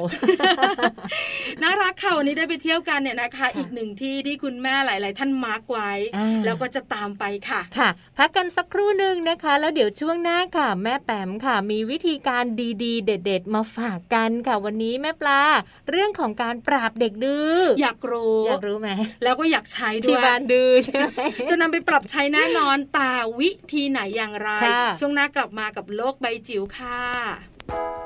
[1.62, 12.44] น่ารักค่ะวันนี้ได้ไปเที่ยวกันเนี่ยนะคะค่ะอีกหนึ่งที่ที่คุณแม่หลาย ๆ ท่านมาร์กไว้อ่าแล้วก็จะตามไปค่ะค่ะ พักกันสักครู่หนึ่งนะคะ แล้วเดี๋ยวช่วงหน้าค่ะ แม่แปมค่ะ มีวิธีการ
[12.84, 15.42] ดีๆ เด็ด ๆ มาฝากกันค่ะ วันนี้แม่ปลา
[15.90, 18.88] เรื่องของการปราบเด็กดื้ออยากรู้อยากรู้ไหม
[19.22, 21.06] แล้วก็อยากใช้ด้ที่วยบ้านดื้อใช่ไหม
[21.50, 23.10] จะนำไปปรับใช้แน่นอนแต่
[23.40, 27.00] วิธีไหนอย่างไรค่ะช่วงหน้ากลับมากับโลกใบจิ๋วค่ะ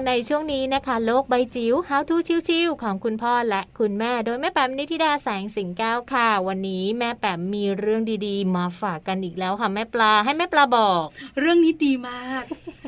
[0.06, 2.16] ในช่วงนี้นะคะ โลกใบจิ๋ว How to
[2.48, 11.06] ชิวๆของคุณพ่อและคุณแม่ โดยแม่แปมนิธิดาแสงสิงแก้วค่ะ วันนี้แม่แปมมีเรื่องดีๆ มาฝากกันอีกแล้วค่ะแม่ปลาให้แม่ปลาบอก
[11.40, 12.44] เรื่องนี้ดีมาก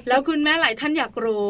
[0.07, 1.49] แล้วคุณแม่หลายท่านอยากรู้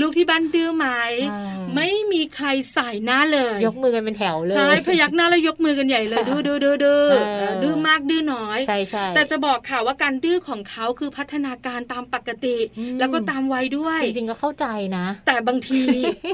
[0.00, 0.86] ลูกที่บ้านดื้อไหม
[1.32, 14.66] อ่าไม่มีใครใส่หน้าเลย ยกมือกันเป็นแถวเลยใช่พยักหน้าแล้วยกมือกันใหญ่เลยดื้อดื้อดื้อดื้อเออเออดื้อมากดื้อน้อยใช่ใช่แต่จะบอกค่ะว่าการดื้อของเขาคือพัฒนาการตามปกติอืมแล้วก็ตามวัยด้วยจริงๆก็เข้าใจ
[14.96, 15.82] นะ แต่บางที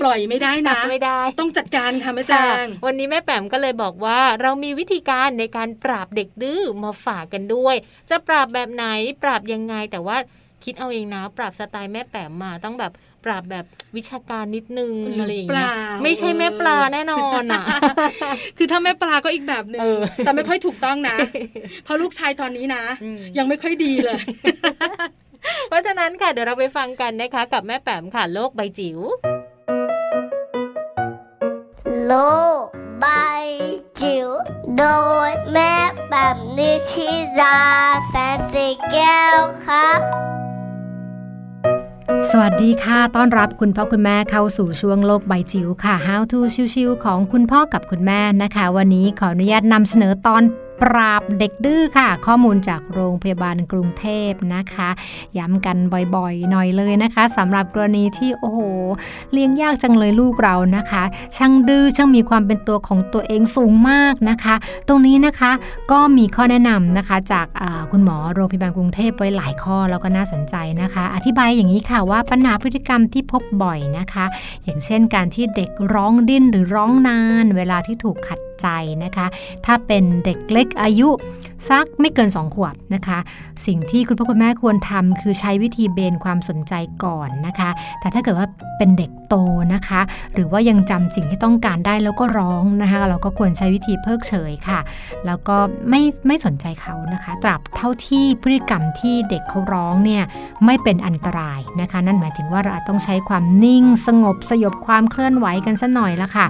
[0.02, 7.74] ปล่อยไม่ได้นะไม่ได้ ต้องจัดการค่ะแม่แจค่ะงวันนี้แม่แปมก็เลยบอกว่าเรามีวิธีการในการปราบเด็กดื้อมาฝากกันด้วย
[8.10, 8.84] จะปราบแบบไหน
[9.22, 10.16] ปราบยังไงแต่ว่า
[10.64, 12.92] คิดเอาเองนะปราบสไตล์แม่แปมมาต้องแบบ
[13.24, 13.64] ปราบแบบ
[13.96, 17.64] วิชาการนิดนึงหรืออะไรอย่างเปเงี้ยล่าไม่ใช่แม่ปลาแน่นอนอะ
[18.58, 21.16] คือถ้าแม่ปลาก็อีกแบบหนึ่งเออแต่ไม่ค่อยถูกต้องนะ
[21.84, 24.22] เพราะลูกชายตอนนี้นะอืมยังไม่ค่อยดีเลย
[25.68, 28.98] เพราะฉะนั้นค่ะเดี๋ยวเราไปฟังกันนะคะ กับแม่แปมค่ะ โลกใบจิ๋ว
[32.06, 32.14] โล
[32.62, 32.64] ก
[33.00, 33.06] ใบ
[34.00, 34.28] จิ๋ว
[34.78, 34.84] โด
[35.28, 35.74] ยแม่
[36.10, 37.58] แบบนิชิรา
[38.08, 40.00] แสนสีแก้วครับ
[42.30, 46.38] สวัสดีค่ะ ต้อนรับคุณพ่อคุณแม่เข้าสู่ช่วงโลกใบจิ๋วค่ะ How to
[46.74, 50.42] ชิวๆของคุณพ่อกับคุณแม่นะคะ วันนี้ขออนุญาตนำเสนอตอน
[50.82, 54.88] ปราบเด็กดื้อค่ะ ข้อมูลจากโรงพยาบาลกรุงเทพนะคะ
[55.38, 55.76] ย้ำกัน
[56.16, 58.60] บ่อยๆ หน่อยเลยนะคะสำหรับกรณีที่โอ้โห
[59.32, 61.02] เลี้ยงยากจังเลยลูกเรานะคะ
[61.36, 64.54] ช่างดื้อช่างมีความเป็นตัวของตัวเองสูงมากนะคะ
[64.88, 65.50] ตรงนี้นะคะ
[65.92, 67.46] ก็มีข้อแนะนำนะคะ จาก
[67.90, 74.24] คุณหมอโรงพยาบาลกรุงเทพไว้หลายข้อแล้วก็น่าสนใจนะคะ อธิบายอย่างนี้ค่ะว่าปัญหาพฤติกรรมที่พบบ่อยนะคะ
[74.64, 78.68] อย่างเช่นการที่เด็กร้องดิ้นหรือร้องนาน เวลาที่ถูกขัด ใจ
[79.04, 79.26] นะคะ
[79.66, 81.08] ถ้าเป็นเด็กเล็กอายุ
[81.68, 83.18] สักไม่เกิน 2 ขวบนะคะ
[83.66, 88.48] สิ่งที่คุณพ่อคุณแม่ควรทำคือใช้วิธีเบนความสนใจก่อนนะคะ แต่ถ้าเกิดว่า
[88.78, 89.34] เป็นเด็กโต
[89.74, 90.00] นะคะ
[90.34, 94.80] หรือว่ายังจำสิ่งที่ต้องการได้แล้วก็ร้องนะคะ เราก็ควรใช้วิธีเพิกเฉยค่ะ
[95.26, 95.56] แล้วก็
[95.88, 100.22] ไม่ไม่สนใจเขานะคะ ตราบเท่าที่พฤติกรรมที่เด็กเขาร้องเนี่ย
[100.64, 106.46] ไม่เป็นอันตรายนะคะ นั่นหมายถึงว่าเราอาจต้องใช้ความนิ่งสงบสยบความเคลื่อนไหวกันสัหน่อยละค่ะ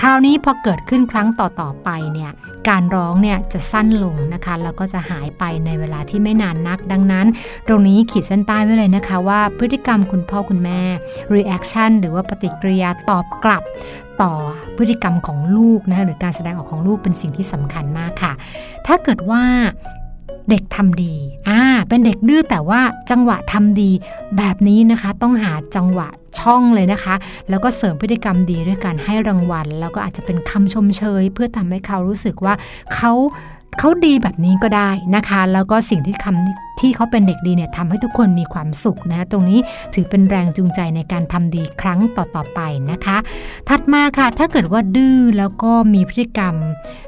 [0.00, 2.30] คราวนี้พอเกิดขึ้นครั้งต่อๆไปเนี่ย
[2.68, 7.26] การร้องเนี่ยจะสั้นลงนะคะแล้วก็จะหายไปในเวลาที่ไม่นานนักดังนั้น
[7.68, 10.80] ตรงนี้ขีดเส้นใต้ไว้เลยนะคะว่าพฤติกรรมคุณพ่อคุณแม่
[11.34, 11.64] reaction
[12.00, 13.62] หรือว่าปฏิกิริยาตอบกลับ
[14.22, 14.32] ต่อ
[14.76, 18.32] พฤติกรรมของลูกนะคะหรือการแสดงออกของลูกเป็นสิ่งที่สำคัญมากค่ะ
[18.86, 19.42] ถ้าเกิดว่า
[20.50, 21.14] เด็กทำดี
[21.48, 23.90] อ่า เป็นเด็กดื้อแต่ว่าจังหวะทำดี
[24.36, 26.08] แบบนี้นะคะ ต้องหาจังหวะ
[26.40, 27.14] ช่องเลยนะคะ
[27.50, 32.54] แล้วก็เสริมพฤติกรรมดีด้วยการให้รางวัล แล้วก็อาจจะเป็นคำชมเชย เพื่อทำให้เขารู้สึกว่า
[32.94, 33.12] เขา
[33.78, 39.58] เขาดีแบบนี้ก็ได้นะคะ แล้วก็สิ่งที่คำ ที่เขาเป็นเด็กดีเนี่ยทำให้ทุกคนมีความสุขนะตรงนี้
[39.94, 42.60] ถือเป็นแรงจูงใจในการทำดีครั้งต่อๆไป
[42.90, 43.16] นะคะ
[43.68, 46.54] ถัดมาค่ะถ้าเกิดว่าดื้อแล้วก็มีพฤติกรรม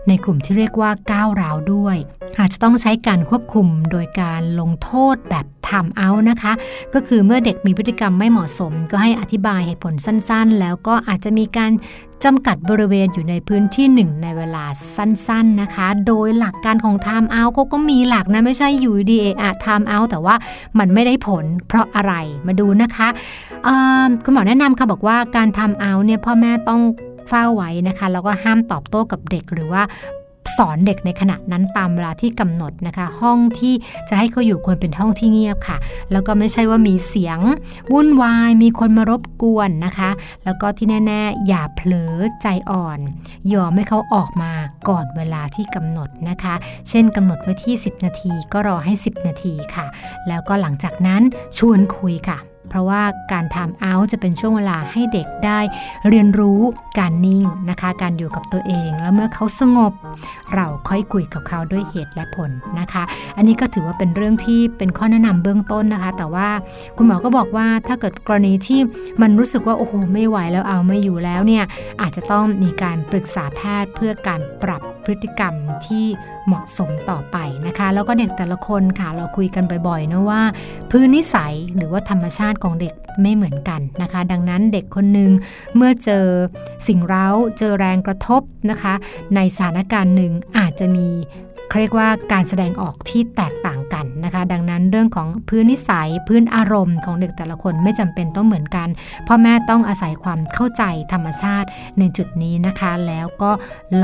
[0.09, 1.97] ในกลุ่มที่เรียกว่าก้าวร้าวด้วย
[2.39, 6.53] อาจจะต้องใช้การควบคุมโดยการลงโทษแบบทำเอานะคะ
[6.95, 11.71] ก็คือเมื่อเด็กมีพฤติกรรมไม่เหมาะสม ก็ให้อธิบายเหตุผลสั้นๆ แล้วก็อาจจะมีการ
[12.25, 14.65] จำกัดบริเวณอยู่ในพื้นที่หนึ่งในเวลา
[14.97, 20.35] สั้นๆนะคะ โดยหลักการของ time out เขาก็มีหลักนะ ไม่ใช่อยู่ดีเอะท i m e out แต่ว่า
[20.79, 22.15] มันไม่ได้ผลเพราะอะไร
[22.47, 23.09] มาดูนะคะ
[24.25, 26.81] คุณหมอแนะนำค่ะบอกว่าการ time out เนี่ยพ่อแม่ต้อง
[27.29, 29.83] เฝ้าไว้นะคะแล้วก็ห้ามตอบโต้กับเด็กหรือว่า
[30.57, 33.75] สอนเด็กในขณะนั้นตามเวลาที่กำหนดนะคะ ห้องที่
[34.09, 35.77] จะให้เขาอยู่ควรเป็นห้องที่เงียบค่ะ
[36.13, 37.39] แล้วก็ไม่ใช่ว่ามีเสียง
[37.93, 40.11] วุ่นวาย มีคนมารบกวนนะคะ
[40.45, 42.99] แล้วก็ที่แน่ ๆ อย่าเผลอใจอ่อน
[43.53, 44.53] ยอมให้เขาออกมา
[44.89, 46.55] ก่อนเวลาที่กำหนดนะคะ
[46.89, 49.87] เช่นกำหนดไว้ที่ 10 นาทีก็รอให้ 10 นาทีค่ะ
[50.29, 51.23] แล้วก็หลังจากนั้น
[51.59, 52.39] ชวนคุยค่ะ
[52.69, 53.03] เพราะว่า
[53.33, 55.59] การทำเอาจะเป็นช่วงเวลาให้เด็กได้
[56.09, 56.61] เรียนรู้
[56.99, 59.93] การนิ่งนะคะ การอยู่กับตัวเอง แล้วเมื่อเขาสงบ
[60.55, 62.51] เราค่อยคุยกับเขาด้วยเหตุและผล
[62.81, 63.03] นะคะ
[63.37, 66.49] อันนี้ก็ถือว่าเป็นเรื่องที่เป็นข้อแนะนำเบื้องต้นนะคะ แต่ว่า
[66.97, 68.81] คุณหมอก็บอกว่าถ้าเกิดกรณีที่
[69.23, 71.65] มันรู้สึกว่าโอ้โหไม่ไหวแล้วเอาไม่อยู่แล้วเนี่ย
[72.01, 75.55] อาจจะต้องมีการปรึกษาแพทย์เพื่อการปรับพฤติกรรม
[75.87, 76.07] ที่
[76.49, 77.37] เหมาะสมต่อไป
[77.67, 80.43] นะคะ แล้วก็เด็กแต่ละคนค่ะเราคุยกันบ่อยๆนะว่า
[80.91, 85.31] พื้นนิสัยหรือว่าธรรมชาติของเด็กไม่เหมือนกันนะคะ ดังนั้นเด็กคนหนึ่ง
[85.77, 86.25] เมื่อเจอ
[86.89, 87.29] สิ่งเร้า
[87.59, 88.95] เจอแรงกระทบนะคะ
[89.35, 91.09] ในสถานการณ์หนึ่งอาจจะมี
[91.77, 98.89] เรียกว่าการแสดงออกที่แตกต่างกันนะคะ ดังนั้นเรื่องของพื้นนิสัยพื้นอารมณ์ของเด็กแต่ละคนไม่จำเป็นต้องเหมือนกัน
[99.29, 103.51] พ่อแม่ต้องอาศัยความเข้าใจธรรมชาติในจุดนี้นะคะ แล้วก็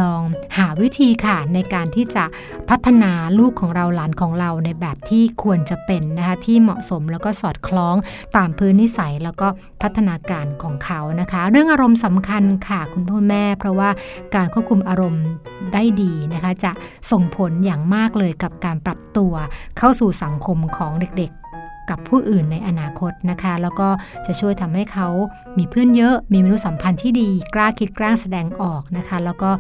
[0.01, 0.23] ลอง
[0.57, 2.25] หาวิธีค่ะในการที่จะ
[2.69, 7.97] พัฒนาลูกของเราหลานของเราในแบบที่ควรจะเป็นนะคะที่เหมาะสมแล้วก็สอดคล้อง
[8.37, 9.49] ตามพื้นนิสัยแล้วก็
[9.83, 13.91] พัฒนาการของเขานะคะ เรื่องอารมณ์สำคัญค่ะคุณพ่อแม่ เพราะว่า
[14.35, 15.25] การควบคุมอารมณ์
[15.73, 16.73] ได้ดีนะคะ จะ
[17.13, 19.33] ส่งผลอย่างมากเลยกับการปรับตัว
[19.79, 23.89] เข้าสู่สังคมของเด็กๆ กับผู้อื่นในอนาคตนะคะ แล้วก็
[24.27, 25.09] จะช่วยทำให้เขา
[25.59, 29.51] มีเพื่อนเยอะมีมนุษยสัมพันธ์ที่ดี กล้าคิดกล้าแสดงออกนะคะ แล้วก็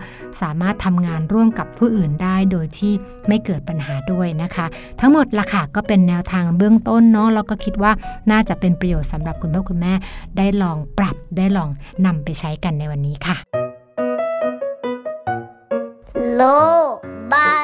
[0.40, 2.92] สามารถทำงานร่วมกับผู้อื่นได้โดยที่
[3.28, 4.66] ไม่เกิดปัญหาด้วยนะคะ
[5.00, 7.92] ทั้งหมดละค่ะก็เป็นแนวทางเบื้องต้นเนาะแล้วก็คิดว่า
[8.30, 9.94] น่าจะเป็นประโยชน์สำหรับคุณพ่อคุณแม่
[10.36, 11.70] ได้ลองปรับได้ลอง
[12.06, 13.36] นำไปใช้กันในวันนี้ค่ะ
[16.34, 16.42] โล
[17.32, 17.54] บา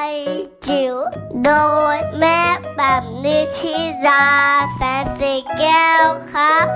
[1.45, 1.51] โด
[1.95, 2.39] ยแม่
[2.77, 3.75] แบบนิชิ
[4.07, 4.25] รา
[4.75, 6.67] แสนสีแก้วครับ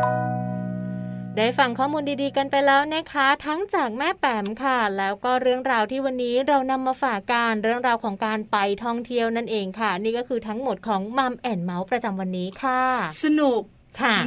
[1.35, 12.81] ได้ฟังข้อมูลดีๆกันไปแล้วนะคะ ทั้งจากแม่แปมค่ะ แล้วก็เรื่องราวที่วันนี้เรานำมาฝากการเรื่องราวของการไปท่องเที่ยวนั่นเองค่ะ นี่ก็คือทั้งหมดของมัมแอนเมาส์ประจำวันนี้ค่ะ
[13.23, 13.74] สนุกค่ะ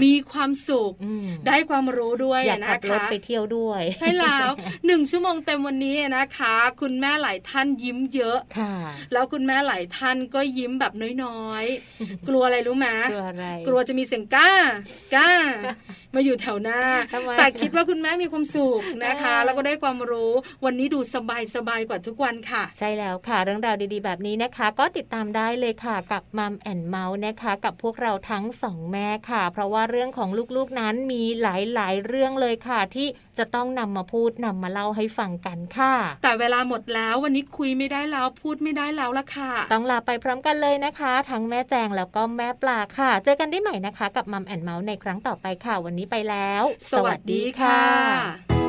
[0.05, 4.49] มีความสุขอืมได้ความรู้ด้วยอยากนะขับรถคะไปเที่ยวด้วย ใช่แล้ว
[4.87, 8.75] หนึ่งชั่วโมงเต็มวันนี้นะคะ คุณแม่หลายท่านยิ้มเยอะค่ะ
[9.13, 10.93] แล้วคุณแม่หลายท่านก็ยิ้มแบบ
[11.25, 14.51] น้อยๆ กลัวอะไรรู้ไหมกลัวอะไรกลัวจะมีเสียงก้า
[15.17, 15.31] ก้า
[16.15, 16.81] มาอยู่แถวหน้า
[17.13, 20.33] ทำไมแต่คิดว่าคุณแม่มีความสุขนะคะเออแล้วก็ได้ความรู้
[20.65, 31.47] วันนี้ดูสบายสบายๆกว่าทุกวันค่ะ ใช่แล้วค่ะ เรื่องราวดีๆ แบบนี้นะคะ ก็ติดตามได้เลยค่ะกับมัมแอนเมาส์นะคะ กับพวกเราทั้งสองแม่ค่ะ เพราะว่าเรื่องของลูกๆนั้นมีห
[31.79, 48.68] ลายๆ เรื่องเลยค่ะ ที่จะต้องนำมาพูดนำมาเล่าให้ฟังกันค่ะ แต่เวลาหมดแล้ววันนี้คุยไม่ได้แล้วพูดไม่ได้แล้วละค่ะ ต้องลาไปพร้อมกันเลยนะคะ ทั้งแม่แจงแล้วก็แม่ปลาค่ะ เจอกันได้ใหม่นะคะ กับมัมแอนเมาส์ในครั้งต่อไปค่ะวันนี้ไปแล้ว สวัสดีค่ะ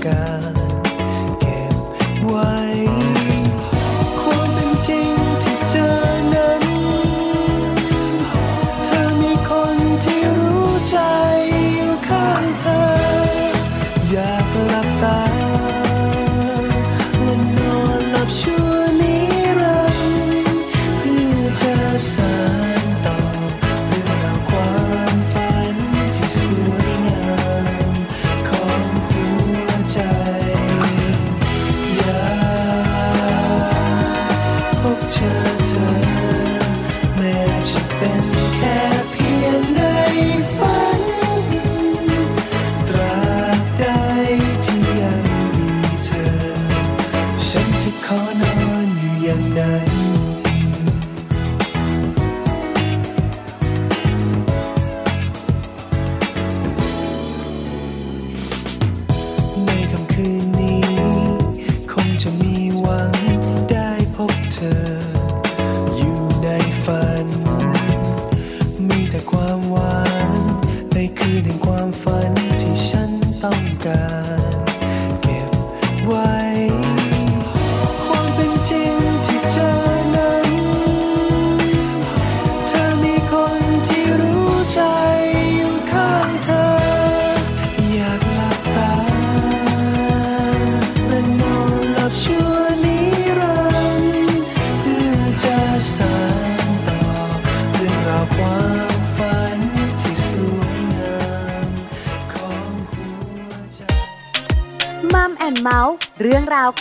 [0.00, 0.29] God.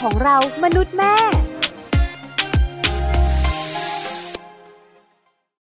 [0.09, 1.15] ของเรามนุษย์แม่